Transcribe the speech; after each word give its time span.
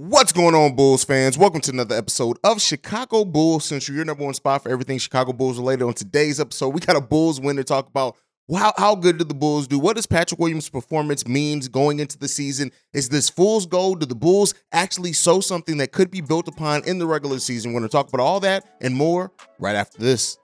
What's 0.00 0.30
going 0.30 0.54
on, 0.54 0.76
Bulls 0.76 1.02
fans? 1.02 1.36
Welcome 1.36 1.60
to 1.62 1.72
another 1.72 1.96
episode 1.96 2.38
of 2.44 2.62
Chicago 2.62 3.24
Bulls 3.24 3.64
Central, 3.64 3.96
your 3.96 4.04
number 4.04 4.24
one 4.24 4.32
spot 4.32 4.62
for 4.62 4.68
everything 4.68 4.96
Chicago 4.98 5.32
Bulls 5.32 5.58
related. 5.58 5.82
On 5.82 5.92
today's 5.92 6.38
episode, 6.38 6.68
we 6.68 6.78
got 6.78 6.94
a 6.94 7.00
Bulls 7.00 7.40
win 7.40 7.56
to 7.56 7.64
talk 7.64 7.88
about. 7.88 8.16
How, 8.54 8.72
how 8.76 8.94
good 8.94 9.18
did 9.18 9.28
the 9.28 9.34
Bulls 9.34 9.66
do? 9.66 9.76
What 9.76 9.96
does 9.96 10.06
Patrick 10.06 10.38
Williams' 10.38 10.68
performance 10.68 11.26
means 11.26 11.66
going 11.66 11.98
into 11.98 12.16
the 12.16 12.28
season? 12.28 12.70
Is 12.92 13.08
this 13.08 13.28
fool's 13.28 13.66
gold? 13.66 13.98
Do 13.98 14.06
the 14.06 14.14
Bulls 14.14 14.54
actually 14.70 15.14
sow 15.14 15.40
something 15.40 15.78
that 15.78 15.90
could 15.90 16.12
be 16.12 16.20
built 16.20 16.46
upon 16.46 16.84
in 16.84 17.00
the 17.00 17.06
regular 17.08 17.40
season? 17.40 17.72
We're 17.72 17.80
going 17.80 17.88
to 17.88 17.92
talk 17.92 18.06
about 18.06 18.22
all 18.22 18.38
that 18.38 18.76
and 18.80 18.94
more 18.94 19.32
right 19.58 19.74
after 19.74 19.98
this. 19.98 20.38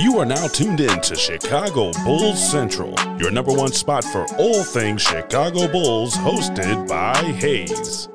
You 0.00 0.18
are 0.18 0.24
now 0.24 0.46
tuned 0.46 0.80
in 0.80 0.98
to 1.02 1.14
Chicago 1.14 1.92
Bulls 2.04 2.50
Central, 2.50 2.94
your 3.18 3.30
number 3.30 3.52
one 3.52 3.70
spot 3.70 4.02
for 4.02 4.24
all 4.38 4.64
things 4.64 5.02
Chicago 5.02 5.70
Bulls, 5.70 6.14
hosted 6.14 6.88
by 6.88 7.22
Hayes. 7.22 8.08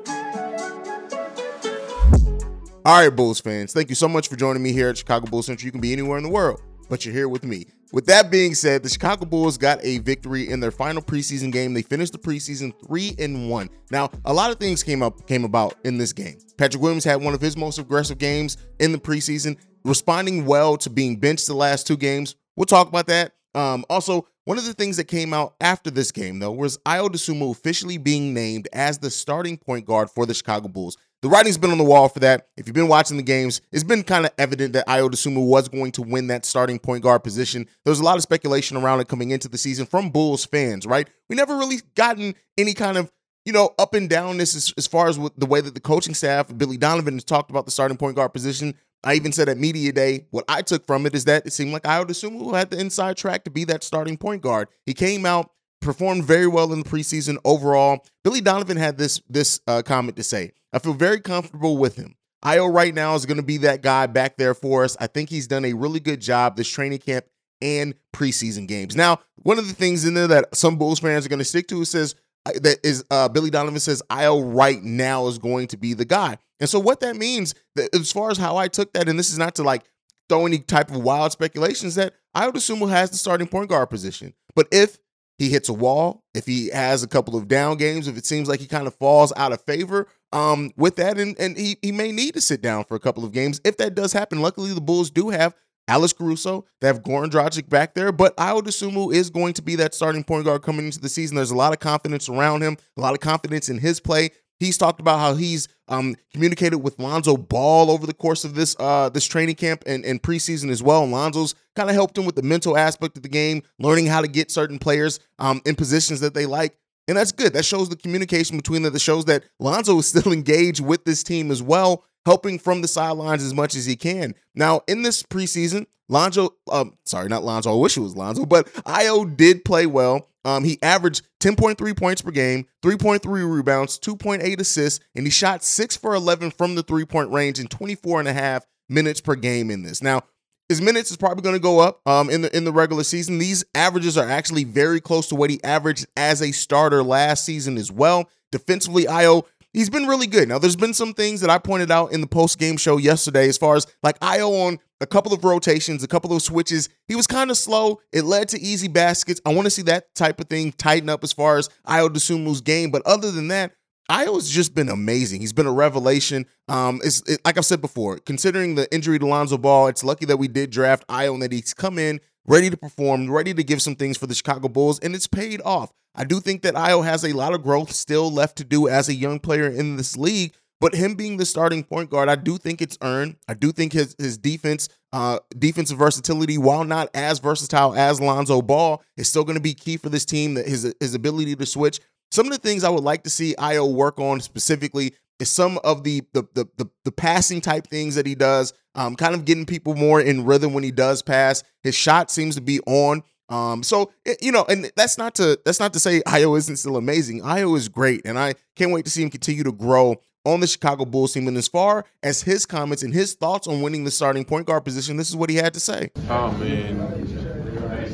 All 2.84 3.00
right, 3.00 3.08
Bulls 3.08 3.40
fans, 3.40 3.72
thank 3.72 3.88
you 3.88 3.94
so 3.94 4.08
much 4.08 4.26
for 4.26 4.34
joining 4.34 4.64
me 4.64 4.72
here 4.72 4.88
at 4.88 4.98
Chicago 4.98 5.26
Bulls 5.26 5.46
Central. 5.46 5.64
You 5.64 5.70
can 5.70 5.80
be 5.80 5.92
anywhere 5.92 6.18
in 6.18 6.24
the 6.24 6.30
world, 6.30 6.60
but 6.88 7.04
you're 7.04 7.14
here 7.14 7.28
with 7.28 7.44
me. 7.44 7.66
With 7.92 8.06
that 8.06 8.30
being 8.30 8.54
said, 8.54 8.82
the 8.82 8.88
Chicago 8.88 9.24
Bulls 9.24 9.56
got 9.56 9.78
a 9.82 9.98
victory 9.98 10.50
in 10.50 10.60
their 10.60 10.70
final 10.70 11.00
preseason 11.00 11.52
game. 11.52 11.72
They 11.72 11.82
finished 11.82 12.12
the 12.12 12.18
preseason 12.18 12.72
three 12.84 13.14
and 13.18 13.48
one. 13.48 13.70
Now, 13.90 14.10
a 14.24 14.32
lot 14.32 14.50
of 14.50 14.58
things 14.58 14.82
came 14.82 15.02
up 15.02 15.26
came 15.26 15.44
about 15.44 15.76
in 15.84 15.96
this 15.96 16.12
game. 16.12 16.38
Patrick 16.58 16.82
Williams 16.82 17.04
had 17.04 17.22
one 17.22 17.34
of 17.34 17.40
his 17.40 17.56
most 17.56 17.78
aggressive 17.78 18.18
games 18.18 18.56
in 18.80 18.92
the 18.92 18.98
preseason 18.98 19.56
responding 19.84 20.44
well 20.46 20.76
to 20.78 20.90
being 20.90 21.16
benched 21.16 21.46
the 21.46 21.54
last 21.54 21.86
two 21.86 21.96
games. 21.96 22.34
We'll 22.56 22.66
talk 22.66 22.88
about 22.88 23.06
that. 23.06 23.32
Um, 23.54 23.84
also, 23.88 24.26
one 24.44 24.58
of 24.58 24.64
the 24.64 24.74
things 24.74 24.96
that 24.96 25.04
came 25.04 25.32
out 25.32 25.54
after 25.60 25.90
this 25.90 26.12
game, 26.12 26.38
though, 26.38 26.52
was 26.52 26.78
Ayo 26.78 27.08
Dosunmu 27.08 27.50
officially 27.50 27.98
being 27.98 28.34
named 28.34 28.68
as 28.72 28.98
the 28.98 29.10
starting 29.10 29.56
point 29.56 29.86
guard 29.86 30.10
for 30.10 30.26
the 30.26 30.34
Chicago 30.34 30.68
Bulls. 30.68 30.96
The 31.22 31.28
writing's 31.28 31.58
been 31.58 31.70
on 31.70 31.78
the 31.78 31.84
wall 31.84 32.08
for 32.08 32.20
that. 32.20 32.48
If 32.56 32.66
you've 32.66 32.74
been 32.74 32.88
watching 32.88 33.16
the 33.16 33.22
games, 33.22 33.60
it's 33.72 33.82
been 33.82 34.02
kind 34.02 34.26
of 34.26 34.32
evident 34.38 34.74
that 34.74 34.86
Ayo 34.86 35.08
Dosunmu 35.08 35.46
was 35.46 35.68
going 35.68 35.92
to 35.92 36.02
win 36.02 36.26
that 36.28 36.44
starting 36.44 36.78
point 36.78 37.02
guard 37.02 37.24
position. 37.24 37.66
There 37.84 37.90
was 37.90 38.00
a 38.00 38.04
lot 38.04 38.16
of 38.16 38.22
speculation 38.22 38.76
around 38.76 39.00
it 39.00 39.08
coming 39.08 39.30
into 39.30 39.48
the 39.48 39.58
season 39.58 39.86
from 39.86 40.10
Bulls 40.10 40.44
fans, 40.44 40.86
right? 40.86 41.08
We 41.28 41.36
never 41.36 41.56
really 41.56 41.78
gotten 41.94 42.34
any 42.58 42.74
kind 42.74 42.96
of 42.98 43.10
you 43.46 43.52
know, 43.52 43.72
up 43.78 43.94
and 43.94 44.10
down 44.10 44.38
this 44.38 44.56
as, 44.56 44.74
as 44.76 44.88
far 44.88 45.08
as 45.08 45.18
the 45.38 45.46
way 45.46 45.60
that 45.60 45.72
the 45.72 45.80
coaching 45.80 46.14
staff, 46.14 46.48
Billy 46.58 46.76
Donovan, 46.76 47.14
has 47.14 47.24
talked 47.24 47.48
about 47.48 47.64
the 47.64 47.70
starting 47.70 47.96
point 47.96 48.16
guard 48.16 48.32
position. 48.32 48.74
I 49.04 49.14
even 49.14 49.30
said 49.30 49.48
at 49.48 49.56
media 49.56 49.92
day, 49.92 50.26
what 50.30 50.44
I 50.48 50.62
took 50.62 50.84
from 50.84 51.06
it 51.06 51.14
is 51.14 51.26
that 51.26 51.46
it 51.46 51.52
seemed 51.52 51.72
like 51.72 51.84
Ayo 51.84 52.04
Dosunmu 52.04 52.52
had 52.56 52.70
the 52.70 52.80
inside 52.80 53.16
track 53.16 53.44
to 53.44 53.50
be 53.50 53.62
that 53.64 53.84
starting 53.84 54.16
point 54.16 54.42
guard. 54.42 54.66
He 54.84 54.94
came 54.94 55.24
out, 55.24 55.52
performed 55.80 56.24
very 56.24 56.46
well 56.46 56.72
in 56.72 56.80
the 56.80 56.88
preseason 56.88 57.36
overall. 57.44 58.04
Billy 58.24 58.40
Donovan 58.40 58.76
had 58.76 58.98
this 58.98 59.20
this 59.28 59.60
uh, 59.66 59.82
comment 59.82 60.16
to 60.16 60.22
say. 60.22 60.52
I 60.72 60.78
feel 60.78 60.94
very 60.94 61.20
comfortable 61.20 61.76
with 61.76 61.96
him. 61.96 62.16
Ayo 62.44 62.72
right 62.72 62.94
now 62.94 63.14
is 63.14 63.26
going 63.26 63.38
to 63.38 63.42
be 63.42 63.58
that 63.58 63.82
guy 63.82 64.06
back 64.06 64.36
there 64.36 64.54
for 64.54 64.84
us. 64.84 64.96
I 65.00 65.06
think 65.06 65.30
he's 65.30 65.46
done 65.46 65.64
a 65.64 65.72
really 65.72 66.00
good 66.00 66.20
job 66.20 66.56
this 66.56 66.68
training 66.68 66.98
camp 66.98 67.26
and 67.60 67.94
preseason 68.14 68.68
games. 68.68 68.94
Now, 68.94 69.20
one 69.36 69.58
of 69.58 69.66
the 69.66 69.74
things 69.74 70.04
in 70.04 70.14
there 70.14 70.26
that 70.28 70.54
some 70.54 70.76
Bulls 70.76 71.00
fans 71.00 71.24
are 71.24 71.28
going 71.28 71.38
to 71.38 71.44
stick 71.44 71.68
to 71.68 71.84
says 71.84 72.14
that 72.44 72.78
is 72.84 73.04
uh, 73.10 73.28
Billy 73.28 73.50
Donovan 73.50 73.80
says 73.80 74.02
Ayo 74.10 74.42
right 74.54 74.82
now 74.82 75.26
is 75.26 75.38
going 75.38 75.66
to 75.68 75.76
be 75.76 75.94
the 75.94 76.04
guy. 76.04 76.38
And 76.60 76.68
so 76.68 76.78
what 76.78 77.00
that 77.00 77.16
means, 77.16 77.54
as 77.92 78.12
far 78.12 78.30
as 78.30 78.38
how 78.38 78.56
I 78.56 78.68
took 78.68 78.92
that, 78.92 79.08
and 79.08 79.18
this 79.18 79.30
is 79.30 79.38
not 79.38 79.54
to 79.56 79.62
like 79.62 79.84
throw 80.28 80.46
any 80.46 80.58
type 80.58 80.90
of 80.90 81.02
wild 81.02 81.32
speculations, 81.32 81.94
that 81.96 82.14
Ayo 82.36 82.52
Dosunmu 82.52 82.88
has 82.88 83.10
the 83.10 83.16
starting 83.16 83.48
point 83.48 83.68
guard 83.68 83.90
position. 83.90 84.34
But 84.54 84.68
if 84.70 84.98
he 85.38 85.48
hits 85.50 85.68
a 85.68 85.74
wall, 85.74 86.24
if 86.34 86.46
he 86.46 86.68
has 86.70 87.02
a 87.02 87.08
couple 87.08 87.36
of 87.36 87.48
down 87.48 87.76
games, 87.76 88.08
if 88.08 88.16
it 88.16 88.24
seems 88.24 88.48
like 88.48 88.60
he 88.60 88.66
kind 88.66 88.86
of 88.86 88.94
falls 88.94 89.32
out 89.36 89.52
of 89.52 89.60
favor 89.62 90.08
um, 90.32 90.70
with 90.76 90.96
that, 90.96 91.18
and, 91.18 91.38
and 91.38 91.56
he, 91.56 91.76
he 91.82 91.92
may 91.92 92.12
need 92.12 92.34
to 92.34 92.40
sit 92.40 92.62
down 92.62 92.84
for 92.84 92.94
a 92.94 93.00
couple 93.00 93.24
of 93.24 93.32
games. 93.32 93.60
If 93.64 93.76
that 93.76 93.94
does 93.94 94.12
happen, 94.12 94.40
luckily 94.40 94.72
the 94.72 94.80
Bulls 94.80 95.10
do 95.10 95.28
have 95.30 95.54
Alex 95.88 96.12
Caruso. 96.12 96.64
They 96.80 96.86
have 96.88 97.02
Goran 97.02 97.30
Dragic 97.30 97.68
back 97.68 97.94
there, 97.94 98.12
but 98.12 98.36
Ayo 98.36 98.60
Dosunmu 98.60 99.12
is 99.14 99.30
going 99.30 99.54
to 99.54 99.62
be 99.62 99.76
that 99.76 99.94
starting 99.94 100.24
point 100.24 100.44
guard 100.44 100.62
coming 100.62 100.86
into 100.86 101.00
the 101.00 101.08
season. 101.08 101.36
There's 101.36 101.50
a 101.50 101.56
lot 101.56 101.72
of 101.72 101.80
confidence 101.80 102.28
around 102.28 102.62
him, 102.62 102.76
a 102.96 103.00
lot 103.00 103.14
of 103.14 103.20
confidence 103.20 103.68
in 103.68 103.78
his 103.78 104.00
play. 104.00 104.30
He's 104.58 104.78
talked 104.78 105.00
about 105.00 105.18
how 105.18 105.34
he's 105.34 105.68
um, 105.88 106.16
communicated 106.32 106.78
with 106.78 106.98
Lonzo 106.98 107.36
Ball 107.36 107.90
over 107.90 108.06
the 108.06 108.14
course 108.14 108.44
of 108.44 108.54
this 108.54 108.74
uh, 108.78 109.08
this 109.10 109.26
training 109.26 109.56
camp 109.56 109.84
and, 109.86 110.04
and 110.04 110.22
preseason 110.22 110.70
as 110.70 110.82
well. 110.82 111.02
And 111.02 111.12
Lonzo's 111.12 111.54
kind 111.74 111.90
of 111.90 111.94
helped 111.94 112.16
him 112.16 112.24
with 112.24 112.36
the 112.36 112.42
mental 112.42 112.76
aspect 112.76 113.16
of 113.16 113.22
the 113.22 113.28
game, 113.28 113.62
learning 113.78 114.06
how 114.06 114.20
to 114.20 114.28
get 114.28 114.50
certain 114.50 114.78
players 114.78 115.20
um, 115.38 115.60
in 115.66 115.74
positions 115.74 116.20
that 116.20 116.34
they 116.34 116.46
like. 116.46 116.78
And 117.08 117.16
that's 117.16 117.32
good. 117.32 117.52
That 117.52 117.64
shows 117.64 117.88
the 117.88 117.96
communication 117.96 118.56
between 118.56 118.82
them. 118.82 118.92
That 118.92 119.00
shows 119.00 119.26
that 119.26 119.44
Lonzo 119.58 119.98
is 119.98 120.06
still 120.14 120.32
engaged 120.32 120.84
with 120.84 121.04
this 121.04 121.22
team 121.22 121.50
as 121.50 121.62
well, 121.62 122.04
helping 122.24 122.58
from 122.58 122.82
the 122.82 122.88
sidelines 122.88 123.44
as 123.44 123.54
much 123.54 123.74
as 123.74 123.86
he 123.86 123.96
can. 123.96 124.34
Now, 124.54 124.80
in 124.88 125.02
this 125.02 125.22
preseason, 125.22 125.86
Lonzo, 126.08 126.54
um, 126.70 126.96
sorry, 127.04 127.28
not 127.28 127.44
Lonzo. 127.44 127.72
I 127.72 127.80
wish 127.80 127.96
it 127.96 128.00
was 128.00 128.16
Lonzo, 128.16 128.46
but 128.46 128.72
Ayo 128.84 129.36
did 129.36 129.64
play 129.64 129.86
well. 129.86 130.28
Um, 130.46 130.62
he 130.62 130.78
averaged 130.80 131.26
10.3 131.40 131.96
points 131.96 132.22
per 132.22 132.30
game, 132.30 132.66
3.3 132.82 133.20
rebounds, 133.52 133.98
2.8 133.98 134.60
assists, 134.60 135.04
and 135.16 135.26
he 135.26 135.30
shot 135.30 135.64
6 135.64 135.96
for 135.96 136.14
11 136.14 136.52
from 136.52 136.76
the 136.76 136.84
three 136.84 137.04
point 137.04 137.30
range 137.30 137.58
in 137.58 137.66
24 137.66 138.20
and 138.20 138.28
a 138.28 138.32
half 138.32 138.64
minutes 138.88 139.20
per 139.20 139.34
game 139.34 139.72
in 139.72 139.82
this. 139.82 140.00
Now, 140.00 140.22
his 140.68 140.80
minutes 140.80 141.10
is 141.10 141.16
probably 141.16 141.42
going 141.42 141.56
to 141.56 141.60
go 141.60 141.80
up 141.80 142.00
um, 142.06 142.30
in 142.30 142.42
the 142.42 142.56
in 142.56 142.64
the 142.64 142.72
regular 142.72 143.02
season. 143.02 143.38
These 143.38 143.64
averages 143.74 144.16
are 144.16 144.28
actually 144.28 144.62
very 144.62 145.00
close 145.00 145.26
to 145.28 145.34
what 145.34 145.50
he 145.50 145.62
averaged 145.64 146.06
as 146.16 146.40
a 146.40 146.52
starter 146.52 147.02
last 147.02 147.44
season 147.44 147.76
as 147.76 147.90
well. 147.90 148.28
Defensively, 148.52 149.04
Ayo 149.04 149.44
he's 149.76 149.90
been 149.90 150.06
really 150.06 150.26
good. 150.26 150.48
Now, 150.48 150.58
there's 150.58 150.74
been 150.74 150.94
some 150.94 151.12
things 151.12 151.42
that 151.42 151.50
I 151.50 151.58
pointed 151.58 151.90
out 151.90 152.12
in 152.12 152.22
the 152.22 152.26
post 152.26 152.58
game 152.58 152.78
show 152.78 152.96
yesterday, 152.96 153.48
as 153.48 153.58
far 153.58 153.76
as 153.76 153.86
like 154.02 154.18
Ayo 154.20 154.66
on 154.66 154.78
a 155.00 155.06
couple 155.06 155.34
of 155.34 155.44
rotations, 155.44 156.02
a 156.02 156.08
couple 156.08 156.34
of 156.34 156.42
switches. 156.42 156.88
He 157.06 157.14
was 157.14 157.26
kind 157.26 157.50
of 157.50 157.58
slow. 157.58 158.00
It 158.12 158.24
led 158.24 158.48
to 158.48 158.60
easy 158.60 158.88
baskets. 158.88 159.40
I 159.44 159.54
want 159.54 159.66
to 159.66 159.70
see 159.70 159.82
that 159.82 160.14
type 160.14 160.40
of 160.40 160.48
thing 160.48 160.72
tighten 160.72 161.10
up 161.10 161.22
as 161.22 161.32
far 161.32 161.58
as 161.58 161.68
Ayo 161.86 162.08
Dosunmu's 162.08 162.62
game. 162.62 162.90
But 162.90 163.02
other 163.06 163.30
than 163.30 163.48
that, 163.48 163.72
Ayo's 164.10 164.48
just 164.48 164.74
been 164.74 164.88
amazing. 164.88 165.42
He's 165.42 165.52
been 165.52 165.66
a 165.66 165.72
revelation. 165.72 166.46
Um, 166.68 167.00
it's 167.04 167.20
it, 167.28 167.40
like 167.44 167.58
I've 167.58 167.66
said 167.66 167.82
before, 167.82 168.18
considering 168.18 168.76
the 168.76 168.92
injury 168.94 169.18
to 169.18 169.26
Lonzo 169.26 169.58
Ball, 169.58 169.88
it's 169.88 170.02
lucky 170.02 170.24
that 170.26 170.38
we 170.38 170.48
did 170.48 170.70
draft 170.70 171.06
Ayo 171.08 171.34
and 171.34 171.42
that 171.42 171.52
he's 171.52 171.74
come 171.74 171.98
in 171.98 172.20
ready 172.46 172.70
to 172.70 172.76
perform, 172.76 173.30
ready 173.30 173.52
to 173.52 173.64
give 173.64 173.82
some 173.82 173.96
things 173.96 174.16
for 174.16 174.26
the 174.26 174.34
Chicago 174.34 174.68
Bulls, 174.68 174.98
and 175.00 175.14
it's 175.14 175.26
paid 175.26 175.60
off. 175.64 175.90
I 176.16 176.24
do 176.24 176.40
think 176.40 176.62
that 176.62 176.74
Ayo 176.74 177.04
has 177.04 177.24
a 177.24 177.32
lot 177.32 177.54
of 177.54 177.62
growth 177.62 177.92
still 177.92 178.32
left 178.32 178.56
to 178.56 178.64
do 178.64 178.88
as 178.88 179.08
a 179.08 179.14
young 179.14 179.38
player 179.38 179.68
in 179.68 179.96
this 179.96 180.16
league. 180.16 180.54
But 180.80 180.94
him 180.94 181.14
being 181.14 181.36
the 181.36 181.46
starting 181.46 181.84
point 181.84 182.10
guard, 182.10 182.28
I 182.28 182.36
do 182.36 182.58
think 182.58 182.82
it's 182.82 182.98
earned. 183.00 183.36
I 183.48 183.54
do 183.54 183.72
think 183.72 183.92
his 183.92 184.14
his 184.18 184.36
defense, 184.36 184.88
uh, 185.12 185.38
defensive 185.58 185.98
versatility, 185.98 186.58
while 186.58 186.84
not 186.84 187.08
as 187.14 187.38
versatile 187.38 187.94
as 187.94 188.20
Lonzo 188.20 188.60
Ball, 188.60 189.02
is 189.16 189.28
still 189.28 189.44
going 189.44 189.56
to 189.56 189.62
be 189.62 189.72
key 189.72 189.96
for 189.96 190.10
this 190.10 190.26
team. 190.26 190.54
That 190.54 190.66
his 190.66 190.94
his 191.00 191.14
ability 191.14 191.56
to 191.56 191.66
switch. 191.66 192.00
Some 192.30 192.46
of 192.46 192.52
the 192.52 192.58
things 192.58 192.84
I 192.84 192.90
would 192.90 193.04
like 193.04 193.24
to 193.24 193.30
see 193.30 193.54
Ayo 193.58 193.90
work 193.90 194.18
on 194.18 194.40
specifically 194.40 195.14
is 195.38 195.50
some 195.50 195.78
of 195.82 196.04
the 196.04 196.22
the 196.34 196.42
the 196.54 196.66
the, 196.76 196.90
the 197.06 197.12
passing 197.12 197.62
type 197.62 197.86
things 197.86 198.14
that 198.16 198.26
he 198.26 198.34
does. 198.34 198.74
Um, 198.94 199.16
kind 199.16 199.34
of 199.34 199.46
getting 199.46 199.66
people 199.66 199.94
more 199.94 200.20
in 200.20 200.44
rhythm 200.44 200.74
when 200.74 200.84
he 200.84 200.90
does 200.90 201.22
pass. 201.22 201.62
His 201.82 201.94
shot 201.94 202.30
seems 202.30 202.54
to 202.56 202.60
be 202.60 202.80
on. 202.80 203.22
Um, 203.48 203.82
so 203.82 204.10
you 204.40 204.52
know, 204.52 204.64
and 204.68 204.90
that's 204.96 205.18
not 205.18 205.34
to 205.36 205.58
that's 205.64 205.80
not 205.80 205.92
to 205.92 206.00
say 206.00 206.20
Ayo 206.22 206.56
isn't 206.58 206.76
still 206.76 206.96
amazing. 206.96 207.42
Ayo 207.42 207.76
is 207.76 207.88
great, 207.88 208.22
and 208.24 208.38
I 208.38 208.54
can't 208.74 208.92
wait 208.92 209.04
to 209.04 209.10
see 209.10 209.22
him 209.22 209.30
continue 209.30 209.62
to 209.64 209.72
grow 209.72 210.16
on 210.44 210.60
the 210.60 210.66
Chicago 210.66 211.04
Bulls 211.04 211.32
team. 211.32 211.48
And 211.48 211.56
as 211.56 211.68
far 211.68 212.04
as 212.22 212.42
his 212.42 212.66
comments 212.66 213.02
and 213.02 213.12
his 213.12 213.34
thoughts 213.34 213.66
on 213.66 213.82
winning 213.82 214.04
the 214.04 214.10
starting 214.10 214.44
point 214.44 214.66
guard 214.66 214.84
position, 214.84 215.16
this 215.16 215.28
is 215.28 215.36
what 215.36 215.50
he 215.50 215.56
had 215.56 215.74
to 215.74 215.80
say. 215.80 216.10
Oh 216.28 216.52
man, 216.52 217.00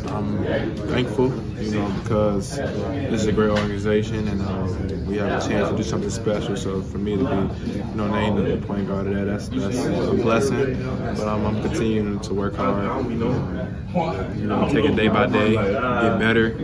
I'm 0.08 0.74
thankful, 0.88 1.32
you 1.60 1.70
know, 1.72 1.88
because 2.02 2.56
this 2.56 3.22
is 3.22 3.26
a 3.26 3.32
great 3.32 3.50
organization 3.50 4.28
and 4.28 4.42
uh, 4.42 5.02
we 5.06 5.16
have 5.16 5.42
a 5.42 5.48
chance 5.48 5.68
to 5.68 5.76
do 5.76 5.82
something 5.82 6.10
special. 6.10 6.56
So 6.56 6.82
for 6.82 6.98
me 6.98 7.16
to 7.16 7.24
be, 7.24 7.70
you 7.78 7.84
know, 7.94 8.08
named 8.08 8.46
the 8.46 8.66
point 8.66 8.88
guard 8.88 9.06
of 9.06 9.14
that, 9.14 9.24
that's 9.26 9.48
that's 9.48 9.84
a 9.84 10.14
blessing. 10.14 10.82
But 11.16 11.28
um, 11.28 11.46
I'm 11.46 11.62
continuing 11.62 12.20
to 12.20 12.34
work 12.34 12.54
hard, 12.56 13.06
you 13.10 13.16
know, 13.16 13.71
you 13.94 14.46
know, 14.46 14.68
take 14.70 14.84
it 14.84 14.96
day 14.96 15.08
by 15.08 15.26
day, 15.26 15.52
get 15.52 16.18
better. 16.18 16.56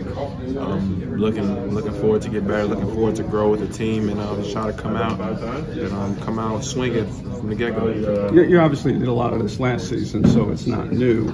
Um, 0.59 1.17
looking 1.19 1.71
looking 1.71 1.93
forward 1.93 2.21
to 2.23 2.29
get 2.29 2.47
better, 2.47 2.65
looking 2.65 2.91
forward 2.93 3.15
to 3.17 3.23
grow 3.23 3.51
with 3.51 3.59
the 3.59 3.67
team 3.67 4.09
and 4.09 4.19
um, 4.19 4.43
try 4.51 4.71
to 4.71 4.73
come 4.73 4.95
out 4.95 5.19
and 5.19 5.93
um, 5.93 6.15
come 6.21 6.39
out 6.39 6.63
swinging 6.63 7.11
from 7.11 7.49
the 7.49 7.55
get 7.55 7.75
go. 7.75 7.89
You 8.31 8.59
obviously 8.59 8.93
did 8.93 9.07
a 9.07 9.13
lot 9.13 9.33
of 9.33 9.41
this 9.41 9.59
last 9.59 9.89
season, 9.89 10.27
so 10.27 10.49
it's 10.49 10.65
not 10.65 10.91
new. 10.91 11.29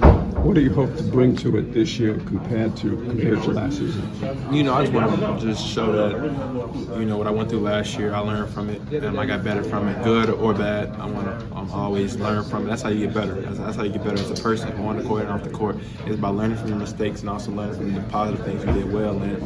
What 0.46 0.54
do 0.54 0.60
you 0.60 0.72
hope 0.72 0.94
to 0.96 1.02
bring 1.02 1.34
to 1.36 1.56
it 1.56 1.72
this 1.72 1.98
year 1.98 2.14
compared 2.14 2.76
to 2.78 2.96
compared 2.96 3.42
to 3.42 3.50
last 3.50 3.78
season? 3.78 4.52
You 4.52 4.64
know, 4.64 4.74
I 4.74 4.86
just 4.86 4.92
want 4.92 5.40
to 5.40 5.46
just 5.46 5.66
show 5.66 5.92
that 5.92 6.98
you 6.98 7.06
know 7.06 7.16
what 7.16 7.26
I 7.26 7.30
went 7.30 7.50
through 7.50 7.60
last 7.60 7.98
year. 7.98 8.14
I 8.14 8.18
learned 8.20 8.52
from 8.52 8.70
it, 8.70 8.80
and 8.92 9.18
I 9.18 9.26
got 9.26 9.42
better 9.42 9.62
from 9.62 9.88
it, 9.88 10.02
good 10.04 10.30
or 10.30 10.52
bad. 10.52 10.90
I 10.96 11.06
want 11.06 11.26
to 11.26 11.56
um, 11.56 11.70
always 11.70 12.16
learn 12.16 12.44
from 12.44 12.66
it. 12.66 12.70
That's 12.70 12.82
how 12.82 12.90
you 12.90 13.06
get 13.06 13.14
better. 13.14 13.34
That's, 13.40 13.58
that's, 13.58 13.76
how 13.76 13.82
you 13.82 13.92
get 13.92 14.04
better 14.04 14.20
as 14.20 14.30
a 14.30 14.42
person, 14.42 14.72
on 14.80 14.98
the 14.98 15.04
court 15.04 15.22
and 15.22 15.30
off 15.30 15.42
the 15.42 15.50
court. 15.50 15.76
It's 16.06 16.16
about 16.16 16.36
learning 16.36 16.56
from 16.56 16.68
your 16.68 16.78
mistakes 16.78 17.20
and 17.20 17.30
also 17.30 17.50
learning 17.50 17.76
from 17.76 17.94
the 17.94 18.00
positive 18.02 18.44
things 18.44 18.64
you 18.64 18.72
did 18.72 18.92
well. 18.92 19.20
And 19.20 19.42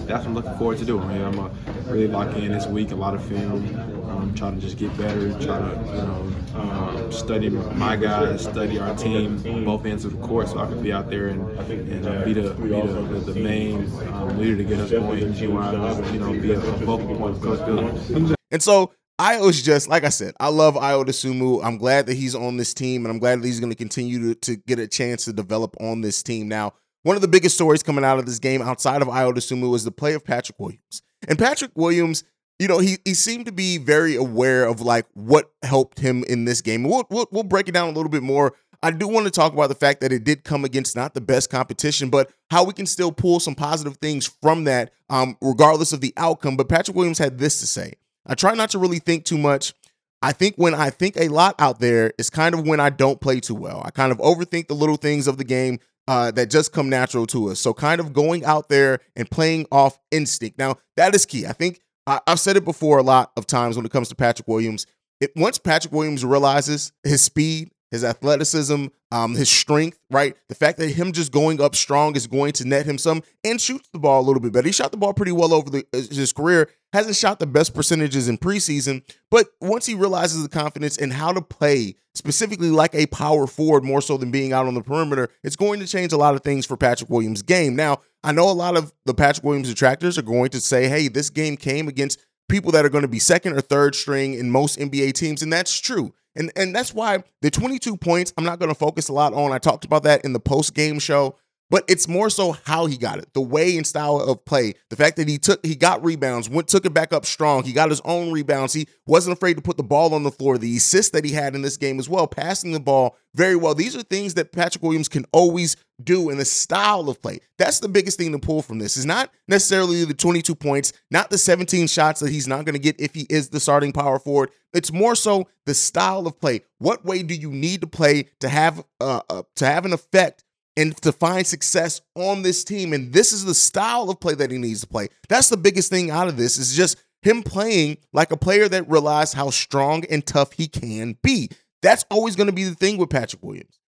that's 0.00 0.20
what 0.20 0.26
I'm 0.26 0.34
looking 0.34 0.54
forward 0.56 0.78
to 0.78 0.84
doing. 0.84 1.08
I'm 1.10 1.32
gonna 1.32 1.54
really 1.86 2.08
lock 2.08 2.36
in 2.36 2.52
this 2.52 2.66
week, 2.66 2.90
a 2.90 2.94
lot 2.94 3.14
of 3.14 3.24
film, 3.24 3.76
um, 4.10 4.34
try 4.34 4.50
to 4.50 4.56
just 4.56 4.78
get 4.78 4.96
better, 4.96 5.32
try 5.40 5.58
to 5.58 5.82
you 5.86 6.02
know 6.02 6.32
uh, 6.54 7.10
study 7.10 7.50
my 7.50 7.96
guys, 7.96 8.42
study 8.42 8.78
our 8.78 8.94
team 8.94 9.64
both 9.64 9.86
ends 9.86 10.04
of 10.04 10.12
the 10.18 10.26
court, 10.26 10.48
so 10.48 10.58
I 10.58 10.66
can 10.66 10.82
be 10.82 10.92
out 10.92 11.08
there 11.08 11.28
and, 11.28 11.48
and 11.58 12.06
uh, 12.06 12.24
be 12.24 12.32
the 12.32 12.50
be 12.54 12.68
the, 12.68 13.02
the, 13.20 13.32
the 13.32 13.40
main 13.40 13.90
um, 14.12 14.38
leader 14.38 14.56
to 14.56 14.64
get 14.64 14.80
us 14.80 14.90
going. 14.90 15.34
You 15.34 16.18
know, 16.18 16.32
be 16.32 16.52
a, 16.52 16.58
a 16.58 16.78
focal 16.80 17.16
point 17.16 17.40
for 17.40 17.56
Coach. 17.56 18.36
And 18.50 18.62
so 18.62 18.92
Ayo's 19.22 19.62
just 19.62 19.88
like 19.88 20.02
I 20.02 20.08
said. 20.08 20.34
I 20.40 20.48
love 20.48 20.74
Ayo 20.74 21.04
Dosunmu. 21.04 21.64
I'm 21.64 21.78
glad 21.78 22.06
that 22.06 22.14
he's 22.14 22.34
on 22.34 22.56
this 22.56 22.74
team, 22.74 23.04
and 23.04 23.12
I'm 23.12 23.20
glad 23.20 23.40
that 23.40 23.46
he's 23.46 23.60
going 23.60 23.70
to 23.70 23.76
continue 23.76 24.34
to, 24.34 24.40
to 24.40 24.56
get 24.56 24.80
a 24.80 24.88
chance 24.88 25.26
to 25.26 25.32
develop 25.32 25.76
on 25.80 26.00
this 26.00 26.24
team. 26.24 26.48
Now, 26.48 26.72
one 27.04 27.14
of 27.14 27.22
the 27.22 27.28
biggest 27.28 27.54
stories 27.54 27.84
coming 27.84 28.04
out 28.04 28.18
of 28.18 28.26
this 28.26 28.40
game 28.40 28.60
outside 28.60 29.00
of 29.00 29.06
Ayo 29.06 29.32
Dosunmu 29.32 29.70
was 29.70 29.84
the 29.84 29.92
play 29.92 30.14
of 30.14 30.24
Patrick 30.24 30.58
Williams. 30.58 31.02
And 31.28 31.38
Patrick 31.38 31.70
Williams, 31.76 32.24
you 32.58 32.66
know, 32.66 32.80
he 32.80 32.98
he 33.04 33.14
seemed 33.14 33.46
to 33.46 33.52
be 33.52 33.78
very 33.78 34.16
aware 34.16 34.66
of 34.66 34.80
like 34.80 35.06
what 35.14 35.52
helped 35.62 36.00
him 36.00 36.24
in 36.24 36.44
this 36.44 36.60
game. 36.60 36.82
We'll, 36.82 37.06
we'll 37.08 37.28
we'll 37.30 37.44
break 37.44 37.68
it 37.68 37.72
down 37.72 37.88
a 37.88 37.92
little 37.92 38.10
bit 38.10 38.24
more. 38.24 38.54
I 38.82 38.90
do 38.90 39.06
want 39.06 39.26
to 39.26 39.30
talk 39.30 39.52
about 39.52 39.68
the 39.68 39.76
fact 39.76 40.00
that 40.00 40.12
it 40.12 40.24
did 40.24 40.42
come 40.42 40.64
against 40.64 40.96
not 40.96 41.14
the 41.14 41.20
best 41.20 41.48
competition, 41.48 42.10
but 42.10 42.32
how 42.50 42.64
we 42.64 42.72
can 42.72 42.86
still 42.86 43.12
pull 43.12 43.38
some 43.38 43.54
positive 43.54 43.98
things 43.98 44.26
from 44.42 44.64
that, 44.64 44.92
um, 45.08 45.36
regardless 45.40 45.92
of 45.92 46.00
the 46.00 46.12
outcome. 46.16 46.56
But 46.56 46.68
Patrick 46.68 46.96
Williams 46.96 47.18
had 47.18 47.38
this 47.38 47.60
to 47.60 47.68
say. 47.68 47.94
I 48.26 48.34
try 48.34 48.54
not 48.54 48.70
to 48.70 48.78
really 48.78 48.98
think 48.98 49.24
too 49.24 49.38
much. 49.38 49.74
I 50.22 50.32
think 50.32 50.54
when 50.56 50.74
I 50.74 50.90
think 50.90 51.16
a 51.16 51.28
lot 51.28 51.56
out 51.58 51.80
there 51.80 52.12
is 52.16 52.30
kind 52.30 52.54
of 52.54 52.66
when 52.66 52.78
I 52.78 52.90
don't 52.90 53.20
play 53.20 53.40
too 53.40 53.56
well. 53.56 53.82
I 53.84 53.90
kind 53.90 54.12
of 54.12 54.18
overthink 54.18 54.68
the 54.68 54.74
little 54.74 54.96
things 54.96 55.26
of 55.26 55.36
the 55.36 55.44
game 55.44 55.80
uh, 56.06 56.30
that 56.32 56.50
just 56.50 56.72
come 56.72 56.88
natural 56.88 57.26
to 57.28 57.50
us. 57.50 57.60
So, 57.60 57.74
kind 57.74 58.00
of 58.00 58.12
going 58.12 58.44
out 58.44 58.68
there 58.68 59.00
and 59.16 59.30
playing 59.30 59.66
off 59.72 59.98
instinct. 60.10 60.58
Now, 60.58 60.76
that 60.96 61.14
is 61.14 61.26
key. 61.26 61.46
I 61.46 61.52
think 61.52 61.80
I, 62.06 62.20
have 62.26 62.40
said 62.40 62.56
it 62.56 62.64
before 62.64 62.98
a 62.98 63.02
lot 63.02 63.32
of 63.36 63.46
times 63.46 63.76
when 63.76 63.86
it 63.86 63.92
comes 63.92 64.08
to 64.08 64.14
Patrick 64.14 64.48
Williams. 64.48 64.86
It, 65.20 65.32
once 65.36 65.58
Patrick 65.58 65.92
Williams 65.92 66.24
realizes 66.24 66.92
his 67.04 67.22
speed, 67.22 67.70
his 67.92 68.02
athleticism, 68.04 68.86
um, 69.12 69.34
his 69.34 69.50
strength, 69.50 69.98
right? 70.10 70.34
The 70.48 70.54
fact 70.54 70.78
that 70.78 70.88
him 70.88 71.12
just 71.12 71.30
going 71.30 71.60
up 71.60 71.76
strong 71.76 72.16
is 72.16 72.26
going 72.26 72.54
to 72.54 72.66
net 72.66 72.86
him 72.86 72.96
some 72.96 73.22
and 73.44 73.60
shoots 73.60 73.90
the 73.92 73.98
ball 73.98 74.22
a 74.22 74.24
little 74.24 74.40
bit 74.40 74.52
better. 74.52 74.66
He 74.66 74.72
shot 74.72 74.90
the 74.90 74.96
ball 74.96 75.12
pretty 75.12 75.30
well 75.30 75.52
over 75.52 75.68
the, 75.68 75.86
uh, 75.92 75.98
his 75.98 76.32
career. 76.32 76.70
Hasn't 76.94 77.16
shot 77.16 77.38
the 77.38 77.46
best 77.46 77.74
percentages 77.74 78.28
in 78.28 78.38
preseason, 78.38 79.02
but 79.30 79.48
once 79.60 79.86
he 79.86 79.94
realizes 79.94 80.42
the 80.42 80.48
confidence 80.48 80.96
and 80.96 81.12
how 81.12 81.32
to 81.32 81.42
play 81.42 81.94
specifically 82.14 82.70
like 82.70 82.94
a 82.94 83.06
power 83.06 83.46
forward 83.46 83.84
more 83.84 84.00
so 84.00 84.16
than 84.16 84.30
being 84.30 84.54
out 84.54 84.66
on 84.66 84.74
the 84.74 84.82
perimeter, 84.82 85.28
it's 85.42 85.56
going 85.56 85.80
to 85.80 85.86
change 85.86 86.12
a 86.12 86.18
lot 86.18 86.34
of 86.34 86.42
things 86.42 86.64
for 86.64 86.78
Patrick 86.78 87.10
Williams' 87.10 87.42
game. 87.42 87.76
Now, 87.76 88.00
I 88.24 88.32
know 88.32 88.48
a 88.48 88.52
lot 88.52 88.76
of 88.76 88.92
the 89.04 89.14
Patrick 89.14 89.44
Williams 89.44 89.68
detractors 89.68 90.16
are 90.16 90.22
going 90.22 90.48
to 90.50 90.60
say, 90.60 90.88
hey, 90.88 91.08
this 91.08 91.28
game 91.28 91.56
came 91.58 91.88
against 91.88 92.18
people 92.48 92.72
that 92.72 92.84
are 92.84 92.90
going 92.90 93.02
to 93.02 93.08
be 93.08 93.18
second 93.18 93.54
or 93.54 93.60
third 93.60 93.94
string 93.94 94.34
in 94.34 94.50
most 94.50 94.78
NBA 94.78 95.12
teams, 95.14 95.42
and 95.42 95.52
that's 95.52 95.78
true. 95.78 96.14
And 96.34 96.50
and 96.56 96.74
that's 96.74 96.94
why 96.94 97.24
the 97.42 97.50
22 97.50 97.96
points 97.96 98.32
I'm 98.36 98.44
not 98.44 98.58
going 98.58 98.70
to 98.70 98.74
focus 98.74 99.08
a 99.08 99.12
lot 99.12 99.34
on. 99.34 99.52
I 99.52 99.58
talked 99.58 99.84
about 99.84 100.02
that 100.04 100.24
in 100.24 100.32
the 100.32 100.40
post 100.40 100.74
game 100.74 100.98
show 100.98 101.36
but 101.72 101.84
it's 101.88 102.06
more 102.06 102.28
so 102.28 102.52
how 102.66 102.84
he 102.84 102.98
got 102.98 103.18
it, 103.18 103.32
the 103.32 103.40
way 103.40 103.78
and 103.78 103.86
style 103.86 104.20
of 104.20 104.44
play, 104.44 104.74
the 104.90 104.96
fact 104.96 105.16
that 105.16 105.26
he 105.26 105.38
took 105.38 105.64
he 105.64 105.74
got 105.74 106.04
rebounds, 106.04 106.46
went 106.46 106.68
took 106.68 106.84
it 106.84 106.92
back 106.92 107.14
up 107.14 107.24
strong. 107.24 107.64
He 107.64 107.72
got 107.72 107.88
his 107.88 108.02
own 108.04 108.30
rebounds. 108.30 108.74
He 108.74 108.86
wasn't 109.06 109.38
afraid 109.38 109.54
to 109.54 109.62
put 109.62 109.78
the 109.78 109.82
ball 109.82 110.12
on 110.12 110.22
the 110.22 110.30
floor. 110.30 110.58
The 110.58 110.76
assist 110.76 111.14
that 111.14 111.24
he 111.24 111.32
had 111.32 111.54
in 111.54 111.62
this 111.62 111.78
game 111.78 111.98
as 111.98 112.10
well, 112.10 112.26
passing 112.26 112.72
the 112.72 112.80
ball 112.80 113.16
very 113.34 113.56
well. 113.56 113.74
These 113.74 113.96
are 113.96 114.02
things 114.02 114.34
that 114.34 114.52
Patrick 114.52 114.82
Williams 114.82 115.08
can 115.08 115.24
always 115.32 115.74
do 116.04 116.28
in 116.28 116.36
the 116.36 116.44
style 116.44 117.08
of 117.08 117.22
play. 117.22 117.40
That's 117.56 117.80
the 117.80 117.88
biggest 117.88 118.18
thing 118.18 118.32
to 118.32 118.38
pull 118.38 118.60
from 118.60 118.78
this. 118.78 118.98
Is 118.98 119.06
not 119.06 119.30
necessarily 119.48 120.04
the 120.04 120.12
22 120.12 120.54
points, 120.54 120.92
not 121.10 121.30
the 121.30 121.38
17 121.38 121.86
shots 121.86 122.20
that 122.20 122.30
he's 122.30 122.46
not 122.46 122.66
going 122.66 122.74
to 122.74 122.80
get 122.80 123.00
if 123.00 123.14
he 123.14 123.26
is 123.30 123.48
the 123.48 123.60
starting 123.60 123.92
power 123.92 124.18
forward. 124.18 124.50
It's 124.74 124.92
more 124.92 125.14
so 125.14 125.48
the 125.64 125.72
style 125.72 126.26
of 126.26 126.38
play. 126.38 126.64
What 126.76 127.06
way 127.06 127.22
do 127.22 127.34
you 127.34 127.50
need 127.50 127.80
to 127.80 127.86
play 127.86 128.28
to 128.40 128.50
have 128.50 128.84
uh, 129.00 129.22
uh 129.30 129.44
to 129.56 129.64
have 129.64 129.86
an 129.86 129.94
effect 129.94 130.44
and 130.76 130.96
to 131.02 131.12
find 131.12 131.46
success 131.46 132.00
on 132.14 132.42
this 132.42 132.64
team. 132.64 132.92
And 132.92 133.12
this 133.12 133.32
is 133.32 133.44
the 133.44 133.54
style 133.54 134.08
of 134.10 134.20
play 134.20 134.34
that 134.34 134.50
he 134.50 134.58
needs 134.58 134.80
to 134.82 134.86
play. 134.86 135.08
That's 135.28 135.48
the 135.48 135.56
biggest 135.56 135.90
thing 135.90 136.10
out 136.10 136.28
of 136.28 136.36
this 136.36 136.58
is 136.58 136.74
just 136.74 137.02
him 137.22 137.42
playing 137.42 137.98
like 138.12 138.32
a 138.32 138.36
player 138.36 138.68
that 138.68 138.88
realizes 138.90 139.34
how 139.34 139.50
strong 139.50 140.04
and 140.10 140.24
tough 140.24 140.52
he 140.52 140.66
can 140.66 141.16
be. 141.22 141.50
That's 141.82 142.04
always 142.10 142.36
going 142.36 142.48
to 142.48 142.52
be 142.52 142.64
the 142.64 142.74
thing 142.74 142.96
with 142.96 143.10
Patrick 143.10 143.42
Williams. 143.42 143.78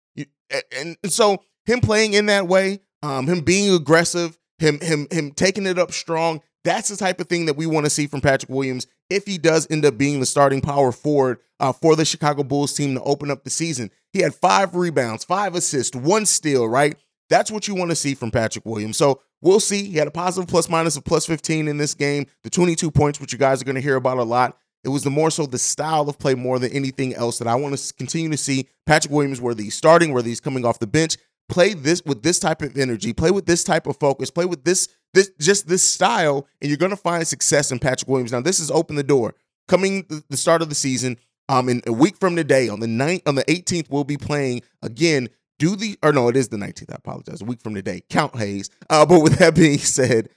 And, 0.76 0.96
so 1.06 1.42
him 1.66 1.80
playing 1.80 2.14
in 2.14 2.26
that 2.26 2.46
way, 2.46 2.80
um, 3.02 3.26
him 3.26 3.40
being 3.40 3.74
aggressive, 3.74 4.38
him 4.58 4.78
him 4.80 5.08
him 5.10 5.32
taking 5.32 5.66
it 5.66 5.78
up 5.78 5.92
strong, 5.92 6.42
that's 6.64 6.88
the 6.88 6.96
type 6.96 7.20
of 7.20 7.28
thing 7.28 7.46
that 7.46 7.56
we 7.56 7.66
want 7.66 7.86
to 7.86 7.90
see 7.90 8.06
from 8.06 8.20
Patrick 8.20 8.50
Williams 8.50 8.86
if 9.10 9.26
he 9.26 9.38
does 9.38 9.66
end 9.70 9.84
up 9.84 9.98
being 9.98 10.20
the 10.20 10.26
starting 10.26 10.60
power 10.60 10.92
forward 10.92 11.38
uh, 11.60 11.72
for 11.72 11.94
the 11.94 12.04
Chicago 12.04 12.42
Bulls 12.42 12.74
team 12.74 12.94
to 12.94 13.02
open 13.02 13.30
up 13.30 13.44
the 13.44 13.50
season. 13.50 13.90
He 14.12 14.20
had 14.20 14.34
five 14.34 14.74
rebounds, 14.74 15.24
five 15.24 15.54
assists, 15.54 15.94
one 15.94 16.26
steal, 16.26 16.66
right? 16.66 16.96
That's 17.28 17.50
what 17.50 17.68
you 17.68 17.74
want 17.74 17.90
to 17.90 17.96
see 17.96 18.14
from 18.14 18.30
Patrick 18.30 18.64
Williams. 18.64 18.96
So 18.96 19.20
we'll 19.40 19.60
see. 19.60 19.84
He 19.84 19.98
had 19.98 20.08
a 20.08 20.10
positive 20.12 20.48
plus 20.48 20.68
minus 20.68 20.96
of 20.96 21.04
plus 21.04 21.26
15 21.26 21.68
in 21.68 21.76
this 21.76 21.94
game. 21.94 22.26
The 22.42 22.50
22 22.50 22.90
points, 22.90 23.20
which 23.20 23.32
you 23.32 23.38
guys 23.38 23.60
are 23.60 23.64
going 23.64 23.76
to 23.76 23.80
hear 23.80 23.96
about 23.96 24.18
a 24.18 24.24
lot. 24.24 24.56
It 24.84 24.90
was 24.90 25.02
the 25.02 25.10
more 25.10 25.30
so 25.30 25.46
the 25.46 25.58
style 25.58 26.08
of 26.08 26.18
play 26.18 26.34
more 26.34 26.58
than 26.58 26.70
anything 26.72 27.14
else 27.14 27.38
that 27.38 27.48
I 27.48 27.54
want 27.54 27.76
to 27.76 27.94
continue 27.94 28.30
to 28.30 28.36
see 28.36 28.68
Patrick 28.84 29.12
Williams, 29.12 29.40
whether 29.40 29.62
he's 29.62 29.74
starting, 29.74 30.12
whether 30.12 30.28
he's 30.28 30.40
coming 30.40 30.66
off 30.66 30.78
the 30.78 30.86
bench, 30.86 31.16
play 31.48 31.74
this 31.74 32.02
with 32.04 32.22
this 32.22 32.38
type 32.38 32.62
of 32.62 32.76
energy, 32.76 33.12
play 33.12 33.30
with 33.30 33.46
this 33.46 33.64
type 33.64 33.86
of 33.86 33.98
focus, 33.98 34.30
play 34.30 34.44
with 34.44 34.64
this 34.64 34.88
this 35.12 35.30
just 35.40 35.68
this 35.68 35.82
style, 35.82 36.46
and 36.60 36.68
you're 36.68 36.76
going 36.76 36.90
to 36.90 36.96
find 36.96 37.26
success 37.26 37.70
in 37.70 37.78
Patrick 37.78 38.08
Williams. 38.08 38.32
Now, 38.32 38.40
this 38.40 38.60
is 38.60 38.70
open 38.70 38.96
the 38.96 39.02
door. 39.02 39.34
Coming 39.68 40.06
the 40.28 40.36
start 40.36 40.60
of 40.60 40.68
the 40.68 40.74
season, 40.74 41.16
um, 41.48 41.68
in 41.68 41.82
a 41.86 41.92
week 41.92 42.16
from 42.18 42.36
today, 42.36 42.68
on 42.68 42.80
the 42.80 42.86
9th, 42.86 43.22
on 43.26 43.34
the 43.34 43.44
18th, 43.44 43.90
we'll 43.90 44.04
be 44.04 44.16
playing 44.16 44.62
again. 44.82 45.28
Do 45.58 45.76
the 45.76 45.96
or 46.02 46.12
no, 46.12 46.28
it 46.28 46.36
is 46.36 46.48
the 46.48 46.56
19th. 46.56 46.92
I 46.92 46.96
apologize. 46.96 47.40
A 47.40 47.44
week 47.44 47.60
from 47.60 47.74
today. 47.74 48.02
Count 48.10 48.36
Hayes. 48.36 48.70
Uh, 48.90 49.06
but 49.06 49.20
with 49.20 49.38
that 49.38 49.54
being 49.54 49.78
said, 49.78 50.28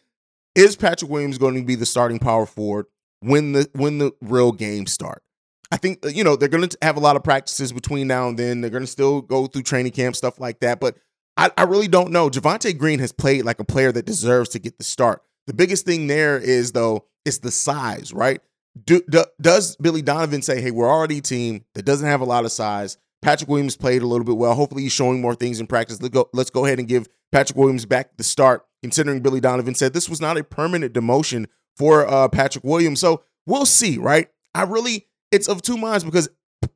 is 0.55 0.75
Patrick 0.75 1.09
Williams 1.09 1.37
going 1.37 1.55
to 1.55 1.63
be 1.63 1.75
the 1.75 1.85
starting 1.85 2.19
power 2.19 2.45
forward 2.45 2.85
when 3.19 3.53
the 3.53 3.69
when 3.73 3.97
the 3.97 4.11
real 4.21 4.51
games 4.51 4.91
start? 4.93 5.23
I 5.71 5.77
think 5.77 5.99
you 6.07 6.23
know 6.23 6.35
they're 6.35 6.49
going 6.49 6.67
to 6.67 6.77
have 6.81 6.97
a 6.97 7.01
lot 7.01 7.15
of 7.15 7.23
practices 7.23 7.73
between 7.73 8.07
now 8.07 8.27
and 8.27 8.37
then. 8.37 8.61
They're 8.61 8.69
going 8.69 8.83
to 8.83 8.87
still 8.87 9.21
go 9.21 9.47
through 9.47 9.63
training 9.63 9.91
camp 9.91 10.15
stuff 10.15 10.39
like 10.39 10.59
that. 10.61 10.79
But 10.79 10.97
I, 11.35 11.51
I 11.57 11.63
really 11.63 11.87
don't 11.87 12.11
know. 12.11 12.29
Javonte 12.29 12.77
Green 12.77 12.99
has 12.99 13.11
played 13.11 13.45
like 13.45 13.59
a 13.59 13.65
player 13.65 13.91
that 13.91 14.05
deserves 14.05 14.49
to 14.49 14.59
get 14.59 14.77
the 14.77 14.83
start. 14.83 15.21
The 15.45 15.53
biggest 15.53 15.85
thing 15.85 16.07
there 16.07 16.37
is 16.37 16.71
though, 16.71 17.05
it's 17.25 17.39
the 17.39 17.51
size, 17.51 18.13
right? 18.13 18.41
Do, 18.85 19.01
do, 19.09 19.25
does 19.41 19.75
Billy 19.77 20.01
Donovan 20.01 20.41
say, 20.41 20.61
"Hey, 20.61 20.71
we're 20.71 20.89
already 20.89 21.19
a 21.19 21.21
team 21.21 21.65
that 21.73 21.85
doesn't 21.85 22.07
have 22.07 22.21
a 22.21 22.25
lot 22.25 22.45
of 22.45 22.51
size"? 22.51 22.97
Patrick 23.21 23.49
Williams 23.49 23.75
played 23.75 24.01
a 24.01 24.07
little 24.07 24.25
bit 24.25 24.37
well. 24.37 24.53
Hopefully, 24.53 24.83
he's 24.83 24.91
showing 24.91 25.21
more 25.21 25.35
things 25.35 25.59
in 25.59 25.67
practice. 25.67 26.01
Let's 26.01 26.13
go. 26.13 26.29
Let's 26.33 26.49
go 26.49 26.65
ahead 26.65 26.79
and 26.79 26.87
give 26.87 27.07
Patrick 27.31 27.57
Williams 27.57 27.85
back 27.85 28.17
the 28.17 28.23
start. 28.23 28.65
Considering 28.83 29.21
Billy 29.21 29.39
Donovan 29.39 29.73
said 29.73 29.93
this 29.93 30.07
was 30.07 30.21
not 30.21 30.37
a 30.37 30.43
permanent 30.43 30.93
demotion 30.93 31.47
for 31.75 32.07
uh, 32.07 32.27
Patrick 32.27 32.63
Williams, 32.63 32.99
so 32.99 33.23
we'll 33.47 33.65
see. 33.65 33.97
Right? 33.97 34.29
I 34.53 34.63
really, 34.63 35.07
it's 35.31 35.47
of 35.47 35.61
two 35.61 35.77
minds 35.77 36.03
because 36.03 36.29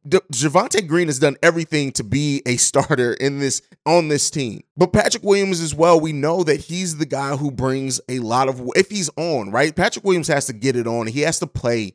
Javonte 0.08 0.88
Green 0.88 1.08
has 1.08 1.20
done 1.20 1.38
everything 1.42 1.92
to 1.94 2.04
be 2.04 2.42
a 2.46 2.58
starter 2.58 3.14
in 3.14 3.40
this 3.40 3.62
on 3.86 4.08
this 4.08 4.30
team. 4.30 4.62
But 4.78 4.94
Patrick 4.94 5.24
Williams 5.24 5.62
as 5.62 5.74
well, 5.74 6.00
we 6.00 6.12
know 6.14 6.44
that 6.44 6.62
he's 6.62 6.98
the 6.98 7.06
guy 7.06 7.36
who 7.36 7.52
brings 7.52 8.00
a 8.10 8.20
lot 8.20 8.50
of 8.50 8.62
if 8.76 8.90
he's 8.90 9.10
on, 9.16 9.52
right? 9.52 9.76
Patrick 9.76 10.06
Williams 10.06 10.28
has 10.28 10.46
to 10.48 10.54
get 10.54 10.76
it 10.76 10.88
on. 10.88 11.08
He 11.08 11.22
has 11.22 11.40
to 11.40 11.48
play 11.48 11.94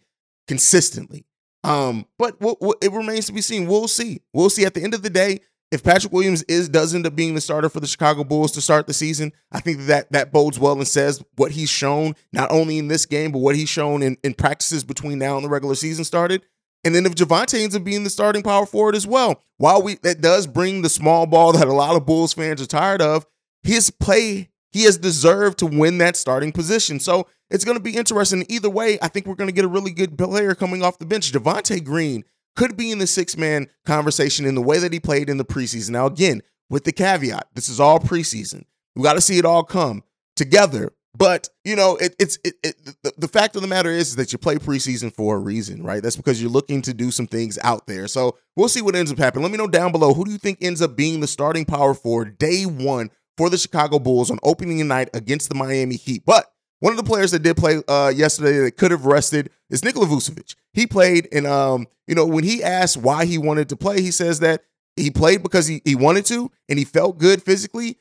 consistently. 0.48 1.24
Um, 1.64 2.06
but 2.16 2.40
what, 2.40 2.60
what, 2.60 2.78
it 2.80 2.92
remains 2.92 3.26
to 3.26 3.32
be 3.32 3.40
seen. 3.40 3.66
We'll 3.66 3.88
see. 3.88 4.22
We'll 4.32 4.50
see 4.50 4.64
at 4.64 4.74
the 4.74 4.82
end 4.82 4.94
of 4.94 5.02
the 5.02 5.10
day 5.10 5.40
if 5.70 5.82
Patrick 5.82 6.12
Williams 6.12 6.42
is 6.44 6.68
does 6.68 6.94
end 6.94 7.06
up 7.06 7.16
being 7.16 7.34
the 7.34 7.40
starter 7.40 7.68
for 7.68 7.80
the 7.80 7.86
Chicago 7.86 8.24
Bulls 8.24 8.52
to 8.52 8.60
start 8.60 8.86
the 8.86 8.94
season. 8.94 9.32
I 9.50 9.60
think 9.60 9.86
that 9.86 10.12
that 10.12 10.32
bodes 10.32 10.58
well 10.58 10.74
and 10.74 10.86
says 10.86 11.22
what 11.36 11.52
he's 11.52 11.70
shown 11.70 12.14
not 12.32 12.50
only 12.50 12.78
in 12.78 12.88
this 12.88 13.06
game 13.06 13.32
but 13.32 13.38
what 13.38 13.56
he's 13.56 13.68
shown 13.68 14.02
in, 14.02 14.16
in 14.22 14.34
practices 14.34 14.84
between 14.84 15.18
now 15.18 15.36
and 15.36 15.44
the 15.44 15.50
regular 15.50 15.74
season 15.74 16.04
started 16.04 16.42
and 16.86 16.94
then 16.94 17.04
if 17.04 17.16
Javonte 17.16 17.60
ends 17.60 17.74
up 17.74 17.82
being 17.82 18.04
the 18.04 18.10
starting 18.10 18.44
power 18.44 18.64
forward 18.64 18.94
as 18.94 19.08
well, 19.08 19.42
while 19.56 19.82
we 19.82 19.96
that 20.02 20.20
does 20.20 20.46
bring 20.46 20.82
the 20.82 20.88
small 20.88 21.26
ball 21.26 21.52
that 21.52 21.66
a 21.66 21.72
lot 21.72 21.96
of 21.96 22.06
Bulls 22.06 22.32
fans 22.32 22.62
are 22.62 22.66
tired 22.66 23.02
of, 23.02 23.26
his 23.64 23.90
play 23.90 24.50
he 24.70 24.84
has 24.84 24.96
deserved 24.96 25.58
to 25.58 25.66
win 25.66 25.98
that 25.98 26.14
starting 26.14 26.52
position. 26.52 27.00
So 27.00 27.26
it's 27.50 27.64
going 27.64 27.76
to 27.76 27.82
be 27.82 27.96
interesting. 27.96 28.46
Either 28.48 28.70
way, 28.70 28.98
I 29.02 29.08
think 29.08 29.26
we're 29.26 29.34
going 29.34 29.48
to 29.48 29.54
get 29.54 29.64
a 29.64 29.68
really 29.68 29.90
good 29.90 30.16
player 30.16 30.54
coming 30.54 30.84
off 30.84 31.00
the 31.00 31.06
bench. 31.06 31.32
Javonte 31.32 31.82
Green 31.82 32.24
could 32.56 32.76
be 32.76 32.90
in 32.90 32.98
the 32.98 33.06
six 33.06 33.36
man 33.36 33.68
conversation 33.84 34.46
in 34.46 34.54
the 34.54 34.62
way 34.62 34.78
that 34.78 34.92
he 34.92 35.00
played 35.00 35.28
in 35.28 35.36
the 35.36 35.44
preseason. 35.44 35.90
Now, 35.90 36.06
again, 36.06 36.42
with 36.68 36.84
the 36.84 36.92
caveat, 36.92 37.48
this 37.54 37.68
is 37.68 37.78
all 37.78 38.00
preseason. 38.00 38.64
We 38.96 39.02
got 39.02 39.14
to 39.14 39.20
see 39.20 39.38
it 39.38 39.44
all 39.44 39.62
come 39.62 40.02
together. 40.34 40.92
But 41.16 41.48
you 41.64 41.76
know, 41.76 41.96
it, 41.96 42.14
it's 42.18 42.38
it, 42.44 42.54
it, 42.62 42.76
the, 43.02 43.12
the 43.16 43.28
fact 43.28 43.56
of 43.56 43.62
the 43.62 43.68
matter 43.68 43.90
is 43.90 44.16
that 44.16 44.32
you 44.32 44.38
play 44.38 44.56
preseason 44.56 45.12
for 45.12 45.36
a 45.36 45.38
reason, 45.38 45.82
right? 45.82 46.02
That's 46.02 46.16
because 46.16 46.42
you're 46.42 46.50
looking 46.50 46.82
to 46.82 46.92
do 46.92 47.10
some 47.10 47.26
things 47.26 47.58
out 47.62 47.86
there. 47.86 48.06
So 48.06 48.36
we'll 48.54 48.68
see 48.68 48.82
what 48.82 48.94
ends 48.94 49.10
up 49.10 49.18
happening. 49.18 49.42
Let 49.42 49.52
me 49.52 49.58
know 49.58 49.66
down 49.66 49.92
below 49.92 50.12
who 50.12 50.24
do 50.26 50.30
you 50.30 50.38
think 50.38 50.58
ends 50.60 50.82
up 50.82 50.96
being 50.96 51.20
the 51.20 51.26
starting 51.26 51.64
power 51.64 51.94
for 51.94 52.24
day 52.26 52.64
one 52.64 53.10
for 53.36 53.48
the 53.48 53.58
Chicago 53.58 53.98
Bulls 53.98 54.30
on 54.30 54.38
opening 54.42 54.86
night 54.86 55.08
against 55.14 55.48
the 55.48 55.54
Miami 55.54 55.96
Heat. 55.96 56.22
But 56.26 56.50
one 56.80 56.92
of 56.92 56.96
the 56.96 57.04
players 57.04 57.30
that 57.30 57.42
did 57.42 57.56
play 57.56 57.82
uh, 57.88 58.12
yesterday 58.14 58.58
that 58.58 58.76
could 58.76 58.90
have 58.90 59.06
rested 59.06 59.50
is 59.70 59.84
Nikola 59.84 60.06
Vucevic. 60.06 60.54
He 60.74 60.86
played, 60.86 61.28
and 61.32 61.46
um, 61.46 61.86
you 62.06 62.14
know, 62.14 62.26
when 62.26 62.44
he 62.44 62.62
asked 62.62 62.96
why 62.96 63.24
he 63.24 63.38
wanted 63.38 63.68
to 63.70 63.76
play, 63.76 64.00
he 64.00 64.10
says 64.10 64.40
that 64.40 64.64
he 64.96 65.10
played 65.10 65.42
because 65.42 65.66
he, 65.66 65.82
he 65.84 65.94
wanted 65.94 66.24
to 66.26 66.50
and 66.68 66.78
he 66.78 66.84
felt 66.84 67.18
good 67.18 67.42
physically. 67.42 67.98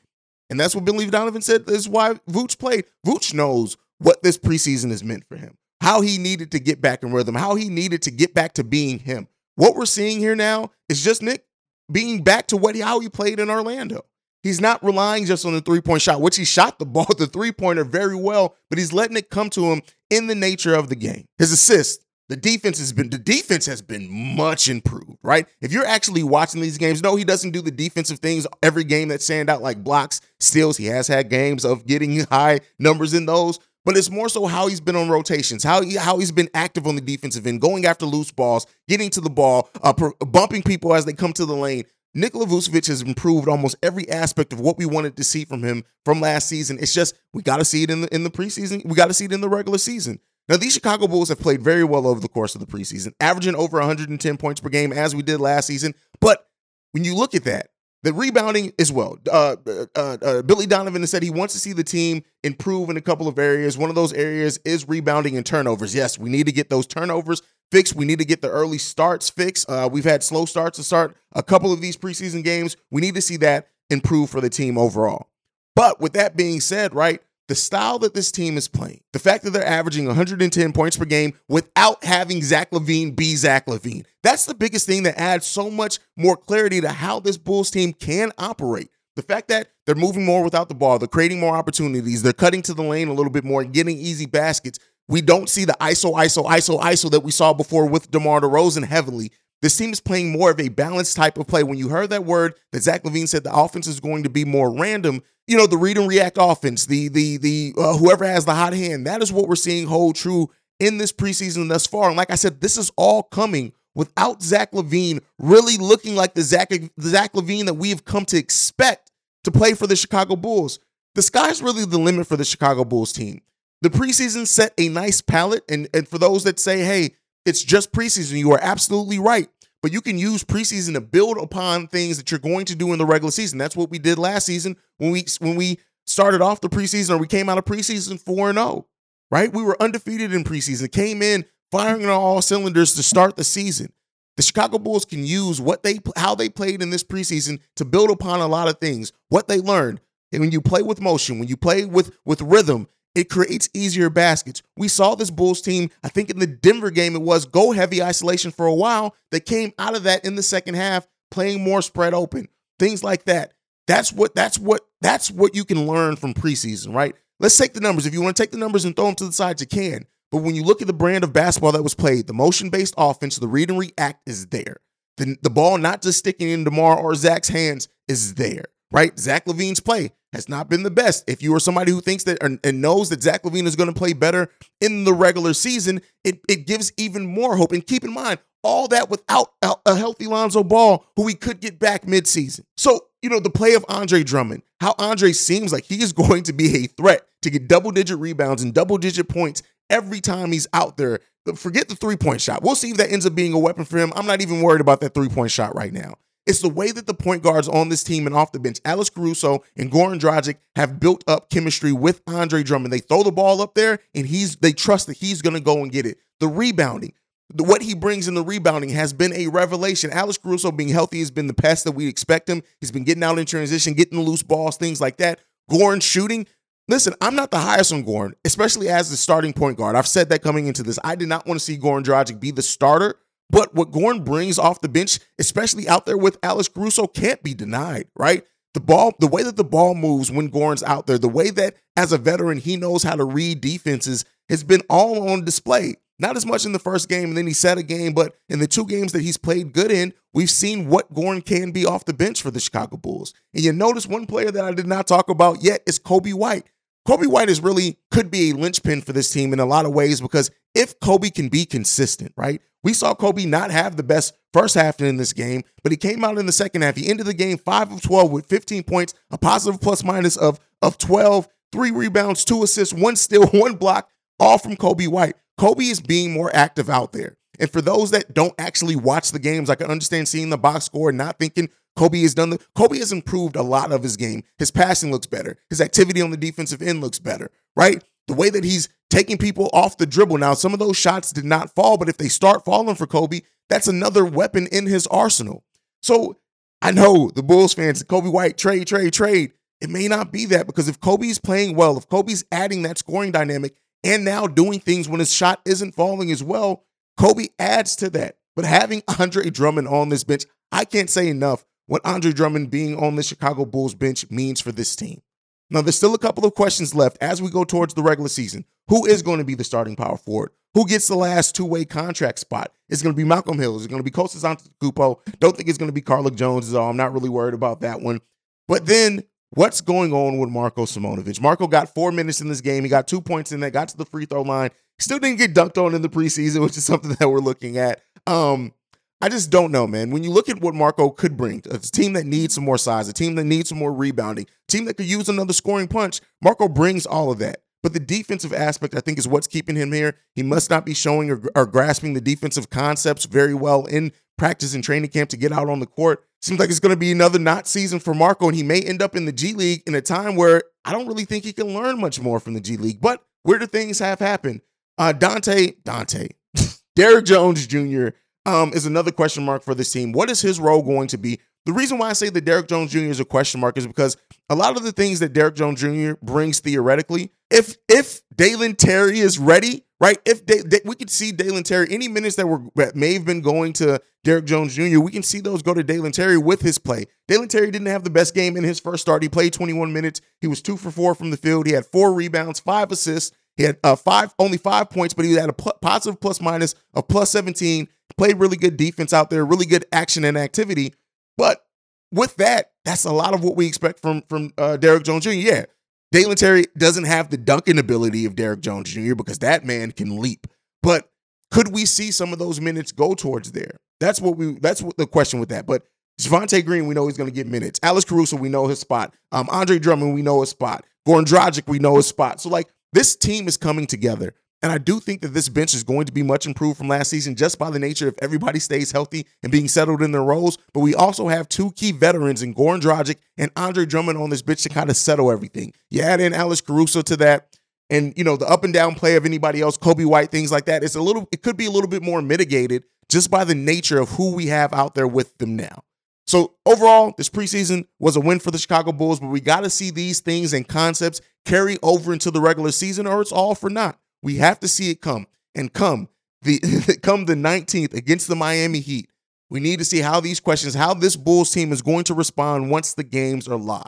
And 0.48 0.60
that's 0.60 0.74
what 0.74 0.84
Billy 0.84 1.06
Donovan 1.06 1.42
said 1.42 1.68
is 1.68 1.88
why 1.88 2.14
Vooch 2.30 2.58
played. 2.58 2.84
Vooch 3.06 3.34
knows 3.34 3.76
what 3.98 4.22
this 4.22 4.38
preseason 4.38 4.90
has 4.90 5.02
meant 5.02 5.26
for 5.26 5.36
him, 5.36 5.56
how 5.80 6.00
he 6.00 6.18
needed 6.18 6.52
to 6.52 6.60
get 6.60 6.80
back 6.80 7.02
in 7.02 7.12
rhythm, 7.12 7.34
how 7.34 7.54
he 7.54 7.68
needed 7.68 8.02
to 8.02 8.10
get 8.10 8.34
back 8.34 8.52
to 8.54 8.64
being 8.64 8.98
him. 8.98 9.28
What 9.56 9.74
we're 9.74 9.86
seeing 9.86 10.18
here 10.18 10.36
now 10.36 10.70
is 10.88 11.02
just 11.02 11.22
Nick 11.22 11.44
being 11.90 12.22
back 12.22 12.46
to 12.48 12.56
what 12.56 12.74
he, 12.74 12.80
how 12.80 13.00
he 13.00 13.08
played 13.08 13.40
in 13.40 13.50
Orlando. 13.50 14.04
He's 14.46 14.60
not 14.60 14.84
relying 14.84 15.26
just 15.26 15.44
on 15.44 15.54
the 15.54 15.60
three 15.60 15.80
point 15.80 16.02
shot, 16.02 16.20
which 16.20 16.36
he 16.36 16.44
shot 16.44 16.78
the 16.78 16.86
ball, 16.86 17.08
the 17.18 17.26
three 17.26 17.50
pointer 17.50 17.82
very 17.82 18.14
well, 18.14 18.56
but 18.70 18.78
he's 18.78 18.92
letting 18.92 19.16
it 19.16 19.28
come 19.28 19.50
to 19.50 19.72
him 19.72 19.82
in 20.08 20.28
the 20.28 20.36
nature 20.36 20.72
of 20.72 20.88
the 20.88 20.94
game. 20.94 21.26
His 21.36 21.50
assist, 21.50 22.04
the 22.28 22.36
defense 22.36 22.78
has 22.78 22.92
been 22.92 23.10
the 23.10 23.18
defense 23.18 23.66
has 23.66 23.82
been 23.82 24.08
much 24.36 24.68
improved, 24.68 25.18
right? 25.24 25.48
If 25.60 25.72
you're 25.72 25.84
actually 25.84 26.22
watching 26.22 26.60
these 26.60 26.78
games, 26.78 27.02
no, 27.02 27.16
he 27.16 27.24
doesn't 27.24 27.50
do 27.50 27.60
the 27.60 27.72
defensive 27.72 28.20
things 28.20 28.46
every 28.62 28.84
game 28.84 29.08
that 29.08 29.20
stand 29.20 29.50
out 29.50 29.62
like 29.62 29.82
blocks, 29.82 30.20
steals. 30.38 30.76
He 30.76 30.86
has 30.86 31.08
had 31.08 31.28
games 31.28 31.64
of 31.64 31.84
getting 31.84 32.20
high 32.30 32.60
numbers 32.78 33.14
in 33.14 33.26
those, 33.26 33.58
but 33.84 33.96
it's 33.96 34.10
more 34.10 34.28
so 34.28 34.46
how 34.46 34.68
he's 34.68 34.80
been 34.80 34.96
on 34.96 35.08
rotations, 35.08 35.64
how 35.64 35.80
he, 35.82 35.96
how 35.96 36.18
he's 36.18 36.32
been 36.32 36.50
active 36.54 36.86
on 36.86 36.94
the 36.94 37.00
defensive 37.00 37.46
end, 37.48 37.60
going 37.60 37.84
after 37.84 38.06
loose 38.06 38.30
balls, 38.30 38.66
getting 38.88 39.10
to 39.10 39.20
the 39.20 39.30
ball, 39.30 39.70
uh, 39.82 39.92
bumping 40.24 40.62
people 40.62 40.94
as 40.94 41.04
they 41.04 41.12
come 41.12 41.32
to 41.32 41.46
the 41.46 41.54
lane. 41.54 41.84
Nikola 42.16 42.46
Vucevic 42.46 42.86
has 42.86 43.02
improved 43.02 43.46
almost 43.46 43.76
every 43.82 44.08
aspect 44.08 44.54
of 44.54 44.58
what 44.58 44.78
we 44.78 44.86
wanted 44.86 45.18
to 45.18 45.24
see 45.24 45.44
from 45.44 45.62
him 45.62 45.84
from 46.04 46.20
last 46.20 46.48
season. 46.48 46.78
It's 46.80 46.94
just 46.94 47.14
we 47.34 47.42
got 47.42 47.58
to 47.58 47.64
see 47.64 47.82
it 47.82 47.90
in 47.90 48.00
the 48.00 48.14
in 48.14 48.24
the 48.24 48.30
preseason. 48.30 48.84
We 48.86 48.94
got 48.94 49.08
to 49.08 49.14
see 49.14 49.26
it 49.26 49.32
in 49.32 49.42
the 49.42 49.50
regular 49.50 49.76
season. 49.76 50.20
Now, 50.48 50.56
these 50.56 50.72
Chicago 50.72 51.08
Bulls 51.08 51.28
have 51.28 51.40
played 51.40 51.60
very 51.60 51.84
well 51.84 52.06
over 52.06 52.20
the 52.20 52.28
course 52.28 52.54
of 52.54 52.60
the 52.60 52.66
preseason, 52.66 53.12
averaging 53.20 53.56
over 53.56 53.78
110 53.78 54.36
points 54.38 54.60
per 54.60 54.68
game 54.68 54.92
as 54.92 55.14
we 55.14 55.22
did 55.22 55.40
last 55.40 55.66
season. 55.66 55.92
But 56.20 56.46
when 56.92 57.04
you 57.04 57.14
look 57.14 57.34
at 57.34 57.44
that, 57.44 57.68
the 58.02 58.12
rebounding 58.12 58.72
as 58.78 58.92
well. 58.92 59.18
Uh, 59.30 59.56
uh, 59.66 60.16
uh, 60.22 60.42
Billy 60.42 60.66
Donovan 60.66 61.02
has 61.02 61.10
said 61.10 61.22
he 61.22 61.30
wants 61.30 61.54
to 61.54 61.60
see 61.60 61.72
the 61.72 61.82
team 61.82 62.22
improve 62.44 62.88
in 62.88 62.96
a 62.96 63.00
couple 63.00 63.26
of 63.26 63.38
areas. 63.38 63.76
One 63.76 63.90
of 63.90 63.96
those 63.96 64.12
areas 64.12 64.58
is 64.64 64.88
rebounding 64.88 65.36
and 65.36 65.44
turnovers. 65.44 65.94
Yes, 65.94 66.18
we 66.18 66.30
need 66.30 66.46
to 66.46 66.52
get 66.52 66.70
those 66.70 66.86
turnovers 66.86 67.42
fixed. 67.70 67.94
We 67.94 68.04
need 68.04 68.18
to 68.18 68.24
get 68.24 68.42
the 68.42 68.50
early 68.50 68.78
starts 68.78 69.30
fixed. 69.30 69.68
Uh, 69.68 69.88
we've 69.90 70.04
had 70.04 70.22
slow 70.22 70.44
starts 70.44 70.76
to 70.78 70.84
start 70.84 71.16
a 71.32 71.42
couple 71.42 71.72
of 71.72 71.80
these 71.80 71.96
preseason 71.96 72.44
games. 72.44 72.76
We 72.90 73.00
need 73.00 73.14
to 73.14 73.22
see 73.22 73.36
that 73.38 73.68
improve 73.90 74.30
for 74.30 74.40
the 74.40 74.50
team 74.50 74.78
overall. 74.78 75.28
But 75.74 76.00
with 76.00 76.14
that 76.14 76.36
being 76.36 76.60
said, 76.60 76.94
right, 76.94 77.20
the 77.48 77.54
style 77.54 77.98
that 78.00 78.14
this 78.14 78.32
team 78.32 78.56
is 78.56 78.66
playing, 78.66 79.00
the 79.12 79.18
fact 79.18 79.44
that 79.44 79.50
they're 79.50 79.64
averaging 79.66 80.06
110 80.06 80.72
points 80.72 80.96
per 80.96 81.04
game 81.04 81.34
without 81.48 82.02
having 82.02 82.42
Zach 82.42 82.70
LaVine 82.72 83.14
be 83.14 83.36
Zach 83.36 83.66
LaVine, 83.66 84.04
that's 84.22 84.46
the 84.46 84.54
biggest 84.54 84.86
thing 84.86 85.04
that 85.04 85.18
adds 85.18 85.46
so 85.46 85.70
much 85.70 86.00
more 86.16 86.36
clarity 86.36 86.80
to 86.80 86.88
how 86.88 87.20
this 87.20 87.36
Bulls 87.36 87.70
team 87.70 87.92
can 87.92 88.32
operate. 88.38 88.90
The 89.14 89.22
fact 89.22 89.48
that 89.48 89.68
they're 89.86 89.94
moving 89.94 90.24
more 90.24 90.42
without 90.42 90.68
the 90.68 90.74
ball, 90.74 90.98
they're 90.98 91.08
creating 91.08 91.40
more 91.40 91.56
opportunities, 91.56 92.22
they're 92.22 92.32
cutting 92.32 92.62
to 92.62 92.74
the 92.74 92.82
lane 92.82 93.08
a 93.08 93.14
little 93.14 93.32
bit 93.32 93.44
more, 93.44 93.64
getting 93.64 93.96
easy 93.96 94.26
baskets. 94.26 94.78
We 95.08 95.20
don't 95.20 95.48
see 95.48 95.64
the 95.64 95.76
ISO, 95.80 96.14
ISO, 96.14 96.44
ISO, 96.46 96.80
ISO 96.80 97.10
that 97.10 97.20
we 97.20 97.30
saw 97.30 97.52
before 97.52 97.86
with 97.86 98.10
DeMar 98.10 98.40
DeRozan 98.40 98.84
heavily. 98.84 99.30
This 99.62 99.76
team 99.76 99.92
is 99.92 100.00
playing 100.00 100.32
more 100.32 100.50
of 100.50 100.60
a 100.60 100.68
balanced 100.68 101.16
type 101.16 101.38
of 101.38 101.46
play. 101.46 101.62
When 101.62 101.78
you 101.78 101.88
heard 101.88 102.10
that 102.10 102.24
word 102.24 102.54
that 102.72 102.82
Zach 102.82 103.04
LaVine 103.04 103.28
said 103.28 103.44
the 103.44 103.54
offense 103.54 103.86
is 103.86 104.00
going 104.00 104.24
to 104.24 104.28
be 104.28 104.44
more 104.44 104.70
random, 104.76 105.22
you 105.46 105.56
know, 105.56 105.66
the 105.66 105.78
read 105.78 105.96
and 105.96 106.08
react 106.08 106.36
offense, 106.40 106.86
the 106.86 107.08
the 107.08 107.36
the 107.38 107.74
uh, 107.78 107.96
whoever 107.96 108.26
has 108.26 108.44
the 108.44 108.54
hot 108.54 108.74
hand, 108.74 109.06
that 109.06 109.22
is 109.22 109.32
what 109.32 109.48
we're 109.48 109.56
seeing 109.56 109.86
hold 109.86 110.16
true 110.16 110.50
in 110.78 110.98
this 110.98 111.12
preseason 111.12 111.68
thus 111.68 111.86
far. 111.86 112.08
And 112.08 112.16
like 112.16 112.30
I 112.30 112.34
said, 112.34 112.60
this 112.60 112.76
is 112.76 112.90
all 112.96 113.22
coming 113.22 113.72
without 113.94 114.42
Zach 114.42 114.72
LaVine 114.72 115.20
really 115.38 115.78
looking 115.78 116.14
like 116.16 116.34
the 116.34 116.42
Zach 116.42 116.68
the 116.68 116.90
Zach 117.00 117.32
LaVine 117.32 117.66
that 117.66 117.74
we've 117.74 118.04
come 118.04 118.24
to 118.26 118.36
expect 118.36 119.10
to 119.44 119.50
play 119.50 119.74
for 119.74 119.86
the 119.86 119.96
Chicago 119.96 120.36
Bulls. 120.36 120.80
The 121.14 121.22
sky's 121.22 121.62
really 121.62 121.86
the 121.86 121.98
limit 121.98 122.26
for 122.26 122.36
the 122.36 122.44
Chicago 122.44 122.84
Bulls 122.84 123.12
team. 123.12 123.40
The 123.82 123.90
preseason 123.90 124.46
set 124.46 124.72
a 124.78 124.88
nice 124.88 125.20
palette, 125.20 125.64
and, 125.68 125.88
and 125.92 126.08
for 126.08 126.18
those 126.18 126.44
that 126.44 126.58
say, 126.58 126.80
hey, 126.80 127.14
it's 127.44 127.62
just 127.62 127.92
preseason, 127.92 128.38
you 128.38 128.52
are 128.52 128.60
absolutely 128.60 129.18
right 129.18 129.48
but 129.86 129.92
you 129.92 130.00
can 130.00 130.18
use 130.18 130.42
preseason 130.42 130.94
to 130.94 131.00
build 131.00 131.38
upon 131.38 131.86
things 131.86 132.16
that 132.16 132.32
you're 132.32 132.40
going 132.40 132.64
to 132.66 132.74
do 132.74 132.92
in 132.92 132.98
the 132.98 133.06
regular 133.06 133.30
season. 133.30 133.56
That's 133.56 133.76
what 133.76 133.88
we 133.88 134.00
did 134.00 134.18
last 134.18 134.46
season 134.46 134.76
when 134.98 135.12
we 135.12 135.24
when 135.38 135.54
we 135.54 135.78
started 136.04 136.42
off 136.42 136.60
the 136.60 136.68
preseason 136.68 137.14
or 137.14 137.18
we 137.18 137.28
came 137.28 137.48
out 137.48 137.56
of 137.56 137.64
preseason 137.64 138.18
4 138.18 138.50
and 138.50 138.58
0. 138.58 138.86
Right? 139.30 139.52
We 139.52 139.62
were 139.62 139.80
undefeated 139.80 140.32
in 140.32 140.42
preseason. 140.42 140.90
Came 140.90 141.22
in 141.22 141.44
firing 141.70 142.04
on 142.04 142.10
all 142.10 142.42
cylinders 142.42 142.94
to 142.96 143.04
start 143.04 143.36
the 143.36 143.44
season. 143.44 143.92
The 144.36 144.42
Chicago 144.42 144.78
Bulls 144.78 145.04
can 145.04 145.24
use 145.24 145.60
what 145.60 145.84
they 145.84 146.00
how 146.16 146.34
they 146.34 146.48
played 146.48 146.82
in 146.82 146.90
this 146.90 147.04
preseason 147.04 147.60
to 147.76 147.84
build 147.84 148.10
upon 148.10 148.40
a 148.40 148.48
lot 148.48 148.66
of 148.66 148.78
things. 148.78 149.12
What 149.28 149.46
they 149.46 149.60
learned. 149.60 150.00
And 150.32 150.40
when 150.40 150.50
you 150.50 150.60
play 150.60 150.82
with 150.82 151.00
motion, 151.00 151.38
when 151.38 151.46
you 151.46 151.56
play 151.56 151.84
with 151.84 152.10
with 152.24 152.42
rhythm, 152.42 152.88
it 153.16 153.30
creates 153.30 153.68
easier 153.72 154.10
baskets. 154.10 154.62
We 154.76 154.88
saw 154.88 155.14
this 155.14 155.30
Bulls 155.30 155.62
team, 155.62 155.90
I 156.04 156.08
think 156.08 156.28
in 156.28 156.38
the 156.38 156.46
Denver 156.46 156.90
game, 156.90 157.16
it 157.16 157.22
was 157.22 157.46
go 157.46 157.72
heavy 157.72 158.02
isolation 158.02 158.50
for 158.50 158.66
a 158.66 158.74
while. 158.74 159.16
They 159.32 159.40
came 159.40 159.72
out 159.78 159.96
of 159.96 160.02
that 160.02 160.24
in 160.26 160.36
the 160.36 160.42
second 160.42 160.74
half, 160.74 161.08
playing 161.30 161.64
more 161.64 161.80
spread 161.80 162.12
open, 162.12 162.48
things 162.78 163.02
like 163.02 163.24
that. 163.24 163.54
That's 163.86 164.12
what 164.12 164.34
that's 164.34 164.58
what 164.58 164.82
that's 165.00 165.30
what 165.30 165.54
you 165.54 165.64
can 165.64 165.86
learn 165.86 166.16
from 166.16 166.34
preseason, 166.34 166.94
right? 166.94 167.14
Let's 167.40 167.56
take 167.56 167.72
the 167.72 167.80
numbers. 167.80 168.04
If 168.04 168.12
you 168.12 168.20
want 168.20 168.36
to 168.36 168.42
take 168.42 168.50
the 168.50 168.58
numbers 168.58 168.84
and 168.84 168.94
throw 168.94 169.06
them 169.06 169.14
to 169.16 169.26
the 169.26 169.32
side, 169.32 169.60
you 169.60 169.66
can. 169.66 170.06
But 170.30 170.42
when 170.42 170.54
you 170.54 170.62
look 170.62 170.82
at 170.82 170.86
the 170.86 170.92
brand 170.92 171.24
of 171.24 171.32
basketball 171.32 171.72
that 171.72 171.82
was 171.82 171.94
played, 171.94 172.26
the 172.26 172.34
motion-based 172.34 172.94
offense, 172.98 173.36
the 173.36 173.48
read 173.48 173.70
and 173.70 173.78
react 173.78 174.28
is 174.28 174.46
there. 174.48 174.78
The, 175.18 175.36
the 175.40 175.50
ball 175.50 175.78
not 175.78 176.02
just 176.02 176.18
sticking 176.18 176.50
in 176.50 176.64
DeMar 176.64 176.98
or 176.98 177.14
Zach's 177.14 177.48
hands 177.48 177.88
is 178.08 178.34
there, 178.34 178.64
right? 178.90 179.18
Zach 179.18 179.46
LaVine's 179.46 179.80
play 179.80 180.12
has 180.36 180.48
not 180.48 180.68
been 180.68 180.82
the 180.82 180.90
best. 180.90 181.24
If 181.26 181.42
you 181.42 181.54
are 181.54 181.60
somebody 181.60 181.90
who 181.90 182.00
thinks 182.00 182.24
that 182.24 182.38
and 182.42 182.80
knows 182.80 183.08
that 183.08 183.22
Zach 183.22 183.42
LaVine 183.42 183.66
is 183.66 183.74
going 183.74 183.92
to 183.92 183.98
play 183.98 184.12
better 184.12 184.48
in 184.80 185.04
the 185.04 185.12
regular 185.12 185.54
season, 185.54 186.00
it, 186.24 186.40
it 186.48 186.66
gives 186.66 186.92
even 186.96 187.26
more 187.26 187.56
hope. 187.56 187.72
And 187.72 187.84
keep 187.84 188.04
in 188.04 188.12
mind, 188.12 188.38
all 188.62 188.88
that 188.88 189.08
without 189.10 189.52
a 189.62 189.94
healthy 189.94 190.26
Lonzo 190.26 190.64
Ball, 190.64 191.04
who 191.16 191.22
we 191.24 191.34
could 191.34 191.60
get 191.60 191.78
back 191.78 192.02
midseason. 192.02 192.64
So, 192.76 193.00
you 193.22 193.30
know, 193.30 193.40
the 193.40 193.50
play 193.50 193.74
of 193.74 193.84
Andre 193.88 194.22
Drummond, 194.22 194.62
how 194.80 194.94
Andre 194.98 195.32
seems 195.32 195.72
like 195.72 195.84
he 195.84 196.02
is 196.02 196.12
going 196.12 196.42
to 196.44 196.52
be 196.52 196.84
a 196.84 196.86
threat 196.86 197.26
to 197.42 197.50
get 197.50 197.68
double 197.68 197.92
digit 197.92 198.18
rebounds 198.18 198.62
and 198.62 198.74
double 198.74 198.98
digit 198.98 199.28
points 199.28 199.62
every 199.88 200.20
time 200.20 200.52
he's 200.52 200.66
out 200.72 200.96
there. 200.96 201.20
Forget 201.54 201.88
the 201.88 201.94
three 201.94 202.16
point 202.16 202.40
shot. 202.40 202.62
We'll 202.62 202.74
see 202.74 202.90
if 202.90 202.96
that 202.96 203.12
ends 203.12 203.24
up 203.24 203.36
being 203.36 203.52
a 203.52 203.58
weapon 203.58 203.84
for 203.84 203.98
him. 203.98 204.12
I'm 204.16 204.26
not 204.26 204.42
even 204.42 204.62
worried 204.62 204.80
about 204.80 205.00
that 205.00 205.14
three 205.14 205.28
point 205.28 205.52
shot 205.52 205.76
right 205.76 205.92
now. 205.92 206.14
It's 206.46 206.60
the 206.60 206.68
way 206.68 206.92
that 206.92 207.06
the 207.06 207.14
point 207.14 207.42
guards 207.42 207.68
on 207.68 207.88
this 207.88 208.04
team 208.04 208.26
and 208.26 208.36
off 208.36 208.52
the 208.52 208.60
bench, 208.60 208.80
Alex 208.84 209.10
Caruso 209.10 209.64
and 209.76 209.90
Goran 209.90 210.20
Dragic, 210.20 210.56
have 210.76 211.00
built 211.00 211.24
up 211.26 211.50
chemistry 211.50 211.92
with 211.92 212.22
Andre 212.28 212.62
Drummond. 212.62 212.92
They 212.92 213.00
throw 213.00 213.24
the 213.24 213.32
ball 213.32 213.60
up 213.60 213.74
there, 213.74 213.98
and 214.14 214.26
he's 214.26 214.56
they 214.56 214.72
trust 214.72 215.08
that 215.08 215.16
he's 215.16 215.42
going 215.42 215.54
to 215.54 215.60
go 215.60 215.82
and 215.82 215.90
get 215.90 216.06
it. 216.06 216.18
The 216.38 216.46
rebounding, 216.46 217.14
what 217.54 217.82
he 217.82 217.94
brings 217.94 218.28
in 218.28 218.34
the 218.34 218.44
rebounding 218.44 218.90
has 218.90 219.12
been 219.12 219.32
a 219.32 219.48
revelation. 219.48 220.12
Alex 220.12 220.38
Caruso 220.38 220.70
being 220.70 220.88
healthy 220.88 221.18
has 221.18 221.32
been 221.32 221.48
the 221.48 221.52
best 221.52 221.82
that 221.84 221.92
we 221.92 222.06
expect 222.06 222.48
him. 222.48 222.62
He's 222.80 222.92
been 222.92 223.04
getting 223.04 223.24
out 223.24 223.38
in 223.38 223.46
transition, 223.46 223.94
getting 223.94 224.18
the 224.18 224.24
loose 224.24 224.42
balls, 224.44 224.76
things 224.76 225.00
like 225.00 225.16
that. 225.16 225.40
Goran 225.70 226.00
shooting. 226.00 226.46
Listen, 226.88 227.14
I'm 227.20 227.34
not 227.34 227.50
the 227.50 227.58
highest 227.58 227.92
on 227.92 228.04
Goran, 228.04 228.34
especially 228.44 228.88
as 228.88 229.10
the 229.10 229.16
starting 229.16 229.52
point 229.52 229.76
guard. 229.78 229.96
I've 229.96 230.06
said 230.06 230.28
that 230.28 230.42
coming 230.42 230.68
into 230.68 230.84
this. 230.84 231.00
I 231.02 231.16
did 231.16 231.28
not 231.28 231.44
want 231.44 231.58
to 231.58 231.64
see 231.64 231.76
Goran 231.76 232.04
Dragic 232.04 232.38
be 232.38 232.52
the 232.52 232.62
starter 232.62 233.16
but 233.50 233.74
what 233.74 233.92
Gorn 233.92 234.24
brings 234.24 234.58
off 234.58 234.80
the 234.80 234.88
bench, 234.88 235.18
especially 235.38 235.88
out 235.88 236.06
there 236.06 236.18
with 236.18 236.38
Alex 236.42 236.68
Caruso, 236.68 237.06
can't 237.06 237.42
be 237.42 237.54
denied, 237.54 238.06
right? 238.16 238.44
The 238.74 238.80
ball, 238.80 239.12
the 239.20 239.28
way 239.28 239.42
that 239.42 239.56
the 239.56 239.64
ball 239.64 239.94
moves 239.94 240.30
when 240.30 240.48
Gorn's 240.48 240.82
out 240.82 241.06
there, 241.06 241.18
the 241.18 241.28
way 241.28 241.50
that 241.50 241.76
as 241.96 242.12
a 242.12 242.18
veteran 242.18 242.58
he 242.58 242.76
knows 242.76 243.02
how 243.02 243.16
to 243.16 243.24
read 243.24 243.60
defenses 243.60 244.24
has 244.48 244.62
been 244.64 244.82
all 244.90 245.30
on 245.30 245.44
display. 245.44 245.94
Not 246.18 246.36
as 246.36 246.46
much 246.46 246.64
in 246.64 246.72
the 246.72 246.78
first 246.78 247.08
game, 247.10 247.28
and 247.28 247.36
then 247.36 247.46
he 247.46 247.52
set 247.52 247.76
a 247.76 247.82
game, 247.82 248.14
but 248.14 248.34
in 248.48 248.58
the 248.58 248.66
two 248.66 248.86
games 248.86 249.12
that 249.12 249.20
he's 249.20 249.36
played 249.36 249.74
good 249.74 249.90
in, 249.90 250.14
we've 250.32 250.50
seen 250.50 250.88
what 250.88 251.12
Gorn 251.12 251.42
can 251.42 251.72
be 251.72 251.84
off 251.84 252.06
the 252.06 252.14
bench 252.14 252.40
for 252.40 252.50
the 252.50 252.60
Chicago 252.60 252.96
Bulls. 252.96 253.34
And 253.52 253.62
you 253.62 253.72
notice 253.72 254.06
one 254.06 254.24
player 254.24 254.50
that 254.50 254.64
I 254.64 254.72
did 254.72 254.86
not 254.86 255.06
talk 255.06 255.28
about 255.28 255.62
yet 255.62 255.82
is 255.86 255.98
Coby 255.98 256.32
White. 256.32 256.64
Coby 257.06 257.26
White 257.26 257.48
is 257.48 257.60
really 257.60 257.98
could 258.10 258.30
be 258.30 258.50
a 258.50 258.54
linchpin 258.54 259.00
for 259.00 259.12
this 259.12 259.30
team 259.30 259.52
in 259.52 259.60
a 259.60 259.64
lot 259.64 259.86
of 259.86 259.94
ways 259.94 260.20
because 260.20 260.50
if 260.74 260.98
Coby 261.00 261.32
can 261.32 261.48
be 261.48 261.64
consistent, 261.64 262.32
right? 262.36 262.60
We 262.82 262.92
saw 262.92 263.14
Coby 263.14 263.46
not 263.46 263.70
have 263.70 263.96
the 263.96 264.02
best 264.02 264.34
first 264.52 264.74
half 264.74 265.00
in 265.00 265.16
this 265.16 265.32
game, 265.32 265.62
but 265.82 265.92
he 265.92 265.98
came 265.98 266.24
out 266.24 266.38
in 266.38 266.46
the 266.46 266.52
second 266.52 266.82
half. 266.82 266.96
He 266.96 267.08
ended 267.08 267.26
the 267.26 267.34
game 267.34 267.58
5 267.58 267.92
of 267.92 268.02
12 268.02 268.30
with 268.30 268.46
15 268.46 268.82
points, 268.84 269.14
a 269.30 269.38
positive 269.38 269.80
plus 269.80 270.04
minus 270.04 270.36
of, 270.36 270.60
of 270.82 270.98
12, 270.98 271.48
three 271.72 271.90
rebounds, 271.90 272.44
two 272.44 272.62
assists, 272.62 272.94
one 272.94 273.16
steal, 273.16 273.46
one 273.52 273.74
block, 273.74 274.10
all 274.38 274.58
from 274.58 274.76
Coby 274.76 275.08
White. 275.08 275.36
Coby 275.58 275.90
is 275.90 276.00
being 276.00 276.32
more 276.32 276.54
active 276.54 276.90
out 276.90 277.12
there. 277.12 277.36
And 277.58 277.70
for 277.70 277.80
those 277.80 278.10
that 278.10 278.34
don't 278.34 278.54
actually 278.58 278.96
watch 278.96 279.30
the 279.30 279.38
games, 279.38 279.70
I 279.70 279.74
can 279.74 279.90
understand 279.90 280.28
seeing 280.28 280.50
the 280.50 280.58
box 280.58 280.84
score 280.84 281.08
and 281.08 281.18
not 281.18 281.38
thinking 281.38 281.70
Coby 281.96 282.22
has 282.22 282.34
done 282.34 282.50
the 282.50 282.58
Coby 282.76 282.98
has 282.98 283.12
improved 283.12 283.56
a 283.56 283.62
lot 283.62 283.92
of 283.92 284.02
his 284.02 284.16
game. 284.16 284.44
His 284.58 284.70
passing 284.70 285.10
looks 285.10 285.26
better. 285.26 285.56
His 285.70 285.80
activity 285.80 286.20
on 286.20 286.30
the 286.30 286.36
defensive 286.36 286.82
end 286.82 287.00
looks 287.00 287.18
better, 287.18 287.50
right? 287.74 288.02
The 288.28 288.34
way 288.34 288.50
that 288.50 288.64
he's 288.64 288.88
taking 289.10 289.38
people 289.38 289.70
off 289.72 289.96
the 289.96 290.06
dribble. 290.06 290.38
Now, 290.38 290.54
some 290.54 290.72
of 290.72 290.78
those 290.78 290.96
shots 290.96 291.32
did 291.32 291.44
not 291.44 291.74
fall, 291.74 291.96
but 291.96 292.08
if 292.08 292.16
they 292.18 292.28
start 292.28 292.64
falling 292.64 292.96
for 292.96 293.06
Coby, 293.06 293.42
that's 293.68 293.88
another 293.88 294.24
weapon 294.24 294.66
in 294.68 294.86
his 294.86 295.06
arsenal. 295.06 295.64
So 296.02 296.36
I 296.82 296.90
know 296.90 297.30
the 297.30 297.42
Bulls 297.42 297.74
fans, 297.74 298.02
Coby 298.02 298.32
White, 298.32 298.58
trade, 298.58 298.86
trade, 298.86 299.12
trade. 299.12 299.52
It 299.80 299.90
may 299.90 300.08
not 300.08 300.32
be 300.32 300.46
that 300.46 300.66
because 300.66 300.88
if 300.88 301.00
Coby's 301.00 301.38
playing 301.38 301.76
well, 301.76 301.96
if 301.96 302.08
Coby's 302.08 302.44
adding 302.50 302.82
that 302.82 302.98
scoring 302.98 303.32
dynamic 303.32 303.74
and 304.02 304.24
now 304.24 304.46
doing 304.46 304.80
things 304.80 305.08
when 305.08 305.20
his 305.20 305.32
shot 305.32 305.60
isn't 305.64 305.94
falling 305.94 306.30
as 306.30 306.42
well, 306.42 306.84
Coby 307.18 307.48
adds 307.58 307.96
to 307.96 308.10
that. 308.10 308.36
But 308.54 308.64
having 308.64 309.02
Andre 309.18 309.50
Drummond 309.50 309.88
on 309.88 310.08
this 310.08 310.24
bench, 310.24 310.44
I 310.72 310.84
can't 310.84 311.10
say 311.10 311.28
enough 311.28 311.64
what 311.86 312.04
Andre 312.04 312.32
Drummond 312.32 312.70
being 312.70 312.96
on 312.96 313.16
the 313.16 313.22
Chicago 313.22 313.64
Bulls 313.64 313.94
bench 313.94 314.30
means 314.30 314.60
for 314.60 314.72
this 314.72 314.94
team. 314.96 315.22
Now, 315.70 315.82
there's 315.82 315.96
still 315.96 316.14
a 316.14 316.18
couple 316.18 316.44
of 316.44 316.54
questions 316.54 316.94
left 316.94 317.18
as 317.20 317.42
we 317.42 317.50
go 317.50 317.64
towards 317.64 317.94
the 317.94 318.02
regular 318.02 318.28
season. 318.28 318.64
Who 318.88 319.04
is 319.04 319.22
going 319.22 319.38
to 319.38 319.44
be 319.44 319.54
the 319.54 319.64
starting 319.64 319.96
power 319.96 320.16
forward? 320.16 320.50
Who 320.74 320.86
gets 320.86 321.08
the 321.08 321.16
last 321.16 321.56
two-way 321.56 321.84
contract 321.84 322.38
spot? 322.38 322.72
Is 322.88 323.00
it 323.00 323.04
going 323.04 323.14
to 323.14 323.16
be 323.16 323.24
Malcolm 323.26 323.58
Hill? 323.58 323.76
Is 323.76 323.86
it 323.86 323.88
going 323.88 324.00
to 324.00 324.04
be 324.04 324.10
Kostas 324.10 324.44
Antetokounmpo? 324.44 325.38
Don't 325.40 325.56
think 325.56 325.68
it's 325.68 325.78
going 325.78 325.88
to 325.88 325.92
be 325.94 326.02
Carlik 326.02 326.36
Jones. 326.36 326.68
Is 326.68 326.74
all. 326.74 326.90
I'm 326.90 326.96
not 326.96 327.12
really 327.12 327.30
worried 327.30 327.54
about 327.54 327.80
that 327.80 328.00
one. 328.00 328.20
But 328.68 328.86
then 328.86 329.24
what's 329.50 329.80
going 329.80 330.12
on 330.12 330.38
with 330.38 330.50
Marko 330.50 330.84
Simonovic? 330.84 331.40
Marko 331.40 331.66
got 331.66 331.92
four 331.94 332.12
minutes 332.12 332.40
in 332.40 332.48
this 332.48 332.60
game. 332.60 332.84
He 332.84 332.90
got 332.90 333.08
two 333.08 333.20
points 333.20 333.50
in 333.52 333.60
that. 333.60 333.72
got 333.72 333.88
to 333.88 333.96
the 333.96 334.04
free 334.04 334.26
throw 334.26 334.42
line. 334.42 334.70
Still 334.98 335.18
didn't 335.18 335.38
get 335.38 335.54
dunked 335.54 335.84
on 335.84 335.94
in 335.94 336.02
the 336.02 336.08
preseason, 336.08 336.60
which 336.62 336.76
is 336.76 336.84
something 336.84 337.16
that 337.18 337.28
we're 337.28 337.40
looking 337.40 337.78
at. 337.78 338.02
Um, 338.26 338.72
I 339.20 339.30
just 339.30 339.50
don't 339.50 339.72
know, 339.72 339.86
man. 339.86 340.10
When 340.10 340.22
you 340.22 340.30
look 340.30 340.48
at 340.48 340.60
what 340.60 340.74
Marko 340.74 341.10
could 341.10 341.36
bring, 341.36 341.62
a 341.70 341.78
team 341.78 342.12
that 342.12 342.26
needs 342.26 342.54
some 342.54 342.64
more 342.64 342.76
size, 342.76 343.08
a 343.08 343.14
team 343.14 343.34
that 343.36 343.44
needs 343.44 343.70
some 343.70 343.78
more 343.78 343.92
rebounding, 343.92 344.44
a 344.46 344.70
team 344.70 344.84
that 344.84 344.98
could 344.98 345.06
use 345.06 345.28
another 345.28 345.54
scoring 345.54 345.88
punch, 345.88 346.20
Marko 346.42 346.68
brings 346.68 347.06
all 347.06 347.30
of 347.30 347.38
that. 347.38 347.62
But 347.82 347.92
the 347.92 348.00
defensive 348.00 348.52
aspect, 348.52 348.94
I 348.94 349.00
think, 349.00 349.18
is 349.18 349.28
what's 349.28 349.46
keeping 349.46 349.76
him 349.76 349.92
here. 349.92 350.16
He 350.34 350.42
must 350.42 350.70
not 350.70 350.84
be 350.84 350.92
showing 350.92 351.30
or, 351.30 351.40
or 351.54 351.66
grasping 351.66 352.14
the 352.14 352.20
defensive 352.20 352.68
concepts 352.68 353.26
very 353.26 353.54
well 353.54 353.86
in 353.86 354.12
practice 354.36 354.74
and 354.74 354.84
training 354.84 355.10
camp 355.10 355.30
to 355.30 355.36
get 355.36 355.52
out 355.52 355.70
on 355.70 355.80
the 355.80 355.86
court. 355.86 356.24
Seems 356.42 356.60
like 356.60 356.68
it's 356.68 356.80
going 356.80 356.94
to 356.94 356.98
be 356.98 357.12
another 357.12 357.38
not 357.38 357.66
season 357.66 358.00
for 358.00 358.12
Marko, 358.12 358.48
and 358.48 358.56
he 358.56 358.62
may 358.62 358.82
end 358.82 359.02
up 359.02 359.16
in 359.16 359.24
the 359.24 359.32
G 359.32 359.54
League 359.54 359.82
in 359.86 359.94
a 359.94 360.02
time 360.02 360.36
where 360.36 360.62
I 360.84 360.92
don't 360.92 361.06
really 361.06 361.24
think 361.24 361.44
he 361.44 361.52
can 361.52 361.72
learn 361.74 362.00
much 362.00 362.20
more 362.20 362.38
from 362.38 362.54
the 362.54 362.60
G 362.60 362.76
League. 362.76 363.00
But 363.00 363.24
where 363.44 363.58
do 363.58 363.66
things 363.66 363.98
have 364.00 364.18
happened? 364.18 364.60
Uh, 364.98 365.12
Dante, 365.12 365.72
Dante, 365.84 366.28
Derrick 366.96 367.24
Jones 367.24 367.66
Jr. 367.66 368.08
Um, 368.46 368.72
is 368.72 368.86
another 368.86 369.10
question 369.10 369.44
mark 369.44 369.64
for 369.64 369.74
this 369.74 369.92
team. 369.92 370.12
What 370.12 370.30
is 370.30 370.40
his 370.40 370.60
role 370.60 370.80
going 370.80 371.08
to 371.08 371.18
be? 371.18 371.40
The 371.64 371.72
reason 371.72 371.98
why 371.98 372.10
I 372.10 372.12
say 372.12 372.30
that 372.30 372.44
Derrick 372.44 372.68
Jones 372.68 372.92
Jr. 372.92 372.98
is 373.00 373.18
a 373.18 373.24
question 373.24 373.60
mark 373.60 373.76
is 373.76 373.88
because 373.88 374.16
a 374.48 374.54
lot 374.54 374.76
of 374.76 374.84
the 374.84 374.92
things 374.92 375.18
that 375.18 375.32
Derrick 375.32 375.56
Jones 375.56 375.80
Jr. 375.80 376.12
brings 376.22 376.60
theoretically, 376.60 377.32
if 377.50 377.76
if 377.88 378.22
Dalen 378.36 378.76
Terry 378.76 379.18
is 379.18 379.36
ready, 379.40 379.84
right? 380.00 380.18
If 380.24 380.46
they, 380.46 380.58
they, 380.58 380.78
we 380.84 380.94
could 380.94 381.10
see 381.10 381.32
Dalen 381.32 381.64
Terry, 381.64 381.88
any 381.90 382.06
minutes 382.06 382.36
that 382.36 382.46
were 382.46 382.62
that 382.76 382.94
may 382.94 383.14
have 383.14 383.24
been 383.24 383.40
going 383.40 383.72
to 383.74 384.00
Derrick 384.22 384.44
Jones 384.44 384.76
Jr., 384.76 385.00
we 385.00 385.10
can 385.10 385.24
see 385.24 385.40
those 385.40 385.62
go 385.62 385.74
to 385.74 385.82
Dalen 385.82 386.12
Terry 386.12 386.38
with 386.38 386.60
his 386.60 386.78
play. 386.78 387.06
Dalen 387.26 387.48
Terry 387.48 387.72
didn't 387.72 387.88
have 387.88 388.04
the 388.04 388.10
best 388.10 388.32
game 388.32 388.56
in 388.56 388.62
his 388.62 388.78
first 388.78 389.02
start. 389.02 389.24
He 389.24 389.28
played 389.28 389.52
21 389.52 389.92
minutes. 389.92 390.20
He 390.40 390.46
was 390.46 390.62
two 390.62 390.76
for 390.76 390.92
four 390.92 391.16
from 391.16 391.32
the 391.32 391.36
field. 391.36 391.66
He 391.66 391.72
had 391.72 391.86
four 391.86 392.12
rebounds, 392.12 392.60
five 392.60 392.92
assists. 392.92 393.36
He 393.56 393.62
had 393.64 393.78
uh, 393.82 393.96
five, 393.96 394.34
only 394.38 394.58
five 394.58 394.90
points, 394.90 395.14
but 395.14 395.24
he 395.24 395.32
had 395.32 395.48
a 395.48 395.52
pl- 395.52 395.78
positive 395.80 396.20
plus 396.20 396.40
minus 396.40 396.74
of 396.94 397.08
plus 397.08 397.30
17. 397.30 397.88
Played 398.18 398.38
really 398.38 398.56
good 398.56 398.76
defense 398.76 399.12
out 399.12 399.30
there, 399.30 399.44
really 399.44 399.66
good 399.66 399.84
action 399.92 400.24
and 400.24 400.36
activity. 400.38 400.94
But 401.36 401.64
with 402.12 402.36
that, 402.36 402.72
that's 402.84 403.04
a 403.04 403.12
lot 403.12 403.34
of 403.34 403.42
what 403.44 403.56
we 403.56 403.66
expect 403.66 404.00
from 404.00 404.22
from 404.28 404.52
uh, 404.56 404.76
Derrick 404.76 405.04
Jones 405.04 405.24
Jr. 405.24 405.30
Yeah, 405.30 405.64
Dalen 406.12 406.36
Terry 406.36 406.64
doesn't 406.78 407.04
have 407.04 407.30
the 407.30 407.36
dunking 407.36 407.78
ability 407.78 408.24
of 408.24 408.36
Derrick 408.36 408.60
Jones 408.60 408.90
Jr. 408.90 409.14
because 409.14 409.40
that 409.40 409.64
man 409.64 409.92
can 409.92 410.18
leap. 410.18 410.46
But 410.82 411.10
could 411.50 411.74
we 411.74 411.84
see 411.84 412.10
some 412.10 412.32
of 412.32 412.38
those 412.38 412.60
minutes 412.60 412.92
go 412.92 413.14
towards 413.14 413.52
there? 413.52 413.76
That's 414.00 414.20
what 414.20 414.36
we. 414.36 414.58
That's 414.60 414.80
what 414.80 414.96
the 414.96 415.06
question 415.06 415.40
with 415.40 415.48
that. 415.50 415.66
But 415.66 415.82
Javonte 416.20 416.64
Green, 416.64 416.86
we 416.86 416.94
know 416.94 417.06
he's 417.06 417.16
going 417.16 417.28
to 417.28 417.34
get 417.34 417.46
minutes. 417.46 417.78
Alex 417.82 418.04
Caruso, 418.04 418.36
we 418.36 418.48
know 418.48 418.66
his 418.66 418.80
spot. 418.80 419.14
Um, 419.32 419.48
Andre 419.50 419.78
Drummond, 419.78 420.14
we 420.14 420.22
know 420.22 420.40
his 420.40 420.50
spot. 420.50 420.84
Goran 421.06 421.24
Dragic, 421.24 421.68
we 421.68 421.78
know 421.78 421.96
his 421.96 422.06
spot. 422.06 422.40
So 422.40 422.48
like 422.48 422.68
this 422.92 423.16
team 423.16 423.48
is 423.48 423.56
coming 423.56 423.86
together. 423.86 424.34
And 424.62 424.72
I 424.72 424.78
do 424.78 425.00
think 425.00 425.20
that 425.20 425.28
this 425.28 425.48
bench 425.48 425.74
is 425.74 425.84
going 425.84 426.06
to 426.06 426.12
be 426.12 426.22
much 426.22 426.46
improved 426.46 426.78
from 426.78 426.88
last 426.88 427.10
season 427.10 427.36
just 427.36 427.58
by 427.58 427.70
the 427.70 427.78
nature 427.78 428.08
of 428.08 428.18
everybody 428.22 428.58
stays 428.58 428.90
healthy 428.90 429.26
and 429.42 429.52
being 429.52 429.68
settled 429.68 430.02
in 430.02 430.12
their 430.12 430.24
roles. 430.24 430.56
But 430.72 430.80
we 430.80 430.94
also 430.94 431.28
have 431.28 431.48
two 431.48 431.72
key 431.72 431.92
veterans 431.92 432.42
in 432.42 432.54
Goran 432.54 432.80
Dragic 432.80 433.16
and 433.36 433.50
Andre 433.54 433.84
Drummond 433.84 434.18
on 434.18 434.30
this 434.30 434.42
bench 434.42 434.62
to 434.62 434.68
kind 434.70 434.88
of 434.88 434.96
settle 434.96 435.30
everything. 435.30 435.74
You 435.90 436.02
add 436.02 436.20
in 436.20 436.32
Alex 436.32 436.62
Caruso 436.62 437.02
to 437.02 437.16
that, 437.18 437.56
and 437.90 438.14
you 438.16 438.24
know 438.24 438.36
the 438.36 438.46
up 438.46 438.64
and 438.64 438.72
down 438.72 438.94
play 438.94 439.16
of 439.16 439.26
anybody 439.26 439.60
else, 439.60 439.76
Coby 439.76 440.06
White, 440.06 440.30
things 440.30 440.50
like 440.50 440.64
that. 440.64 440.82
It's 440.82 440.96
a 440.96 441.02
little, 441.02 441.28
it 441.30 441.42
could 441.42 441.56
be 441.56 441.66
a 441.66 441.70
little 441.70 441.88
bit 441.88 442.02
more 442.02 442.22
mitigated 442.22 442.84
just 443.08 443.30
by 443.30 443.44
the 443.44 443.54
nature 443.54 444.00
of 444.00 444.08
who 444.10 444.34
we 444.34 444.46
have 444.46 444.72
out 444.72 444.94
there 444.94 445.06
with 445.06 445.36
them 445.38 445.54
now. 445.54 445.84
So 446.26 446.54
overall, 446.64 447.14
this 447.16 447.28
preseason 447.28 447.86
was 447.98 448.16
a 448.16 448.20
win 448.20 448.40
for 448.40 448.50
the 448.50 448.58
Chicago 448.58 448.92
Bulls, 448.92 449.20
but 449.20 449.28
we 449.28 449.40
got 449.40 449.62
to 449.62 449.70
see 449.70 449.90
these 449.90 450.20
things 450.20 450.52
and 450.52 450.66
concepts 450.66 451.20
carry 451.44 451.78
over 451.82 452.12
into 452.12 452.30
the 452.30 452.40
regular 452.40 452.72
season, 452.72 453.06
or 453.06 453.20
it's 453.20 453.32
all 453.32 453.54
for 453.54 453.70
naught. 453.70 453.98
We 454.22 454.36
have 454.36 454.58
to 454.60 454.68
see 454.68 454.90
it 454.90 455.00
come 455.00 455.26
and 455.54 455.72
come 455.72 456.08
the 456.42 456.98
come 457.02 457.26
the 457.26 457.34
19th 457.34 457.94
against 457.94 458.28
the 458.28 458.36
Miami 458.36 458.80
Heat. 458.80 459.10
We 459.48 459.60
need 459.60 459.78
to 459.78 459.84
see 459.84 460.00
how 460.00 460.20
these 460.20 460.40
questions, 460.40 460.74
how 460.74 460.94
this 460.94 461.14
Bulls 461.14 461.52
team 461.52 461.72
is 461.72 461.80
going 461.80 462.04
to 462.04 462.14
respond 462.14 462.70
once 462.70 462.94
the 462.94 463.04
games 463.04 463.46
are 463.46 463.56
live. 463.56 463.84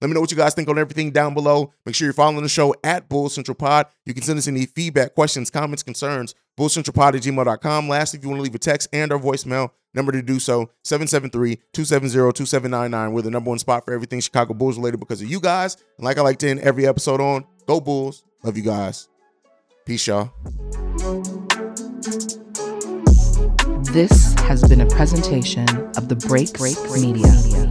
Let 0.00 0.08
me 0.08 0.14
know 0.14 0.20
what 0.20 0.30
you 0.30 0.36
guys 0.36 0.54
think 0.54 0.68
on 0.68 0.78
everything 0.78 1.10
down 1.10 1.34
below. 1.34 1.74
Make 1.84 1.94
sure 1.94 2.06
you're 2.06 2.14
following 2.14 2.42
the 2.42 2.48
show 2.48 2.74
at 2.84 3.08
Bulls 3.08 3.34
Central 3.34 3.54
Pod. 3.54 3.86
You 4.06 4.14
can 4.14 4.22
send 4.22 4.38
us 4.38 4.48
any 4.48 4.64
feedback, 4.64 5.14
questions, 5.14 5.50
comments, 5.50 5.82
concerns, 5.82 6.34
bullcentralpod 6.58 7.16
at 7.16 7.22
gmail.com. 7.22 7.88
Lastly, 7.88 8.18
if 8.18 8.24
you 8.24 8.30
want 8.30 8.38
to 8.38 8.44
leave 8.44 8.54
a 8.54 8.58
text 8.58 8.88
and 8.94 9.12
our 9.12 9.18
voicemail, 9.18 9.72
number 9.94 10.12
to 10.12 10.22
do 10.22 10.38
so, 10.38 10.70
773-270-2799. 10.84 13.12
We're 13.12 13.22
the 13.22 13.30
number 13.30 13.50
one 13.50 13.58
spot 13.58 13.84
for 13.84 13.92
everything 13.92 14.20
Chicago 14.20 14.54
Bulls 14.54 14.76
related 14.76 15.00
because 15.00 15.20
of 15.22 15.28
you 15.28 15.40
guys. 15.40 15.76
And 15.98 16.04
like 16.04 16.18
I 16.18 16.22
like 16.22 16.38
to 16.38 16.48
end 16.48 16.60
every 16.60 16.86
episode 16.86 17.20
on, 17.20 17.44
go 17.66 17.80
Bulls. 17.80 18.22
Love 18.42 18.56
you 18.56 18.62
guys. 18.62 19.08
Peace, 19.84 20.06
y'all. 20.06 20.30
This 23.92 24.34
has 24.40 24.62
been 24.68 24.82
a 24.82 24.86
presentation 24.86 25.66
of 25.96 26.08
the 26.08 26.14
Break 26.14 26.52
Break 26.54 26.78
Media. 26.92 27.69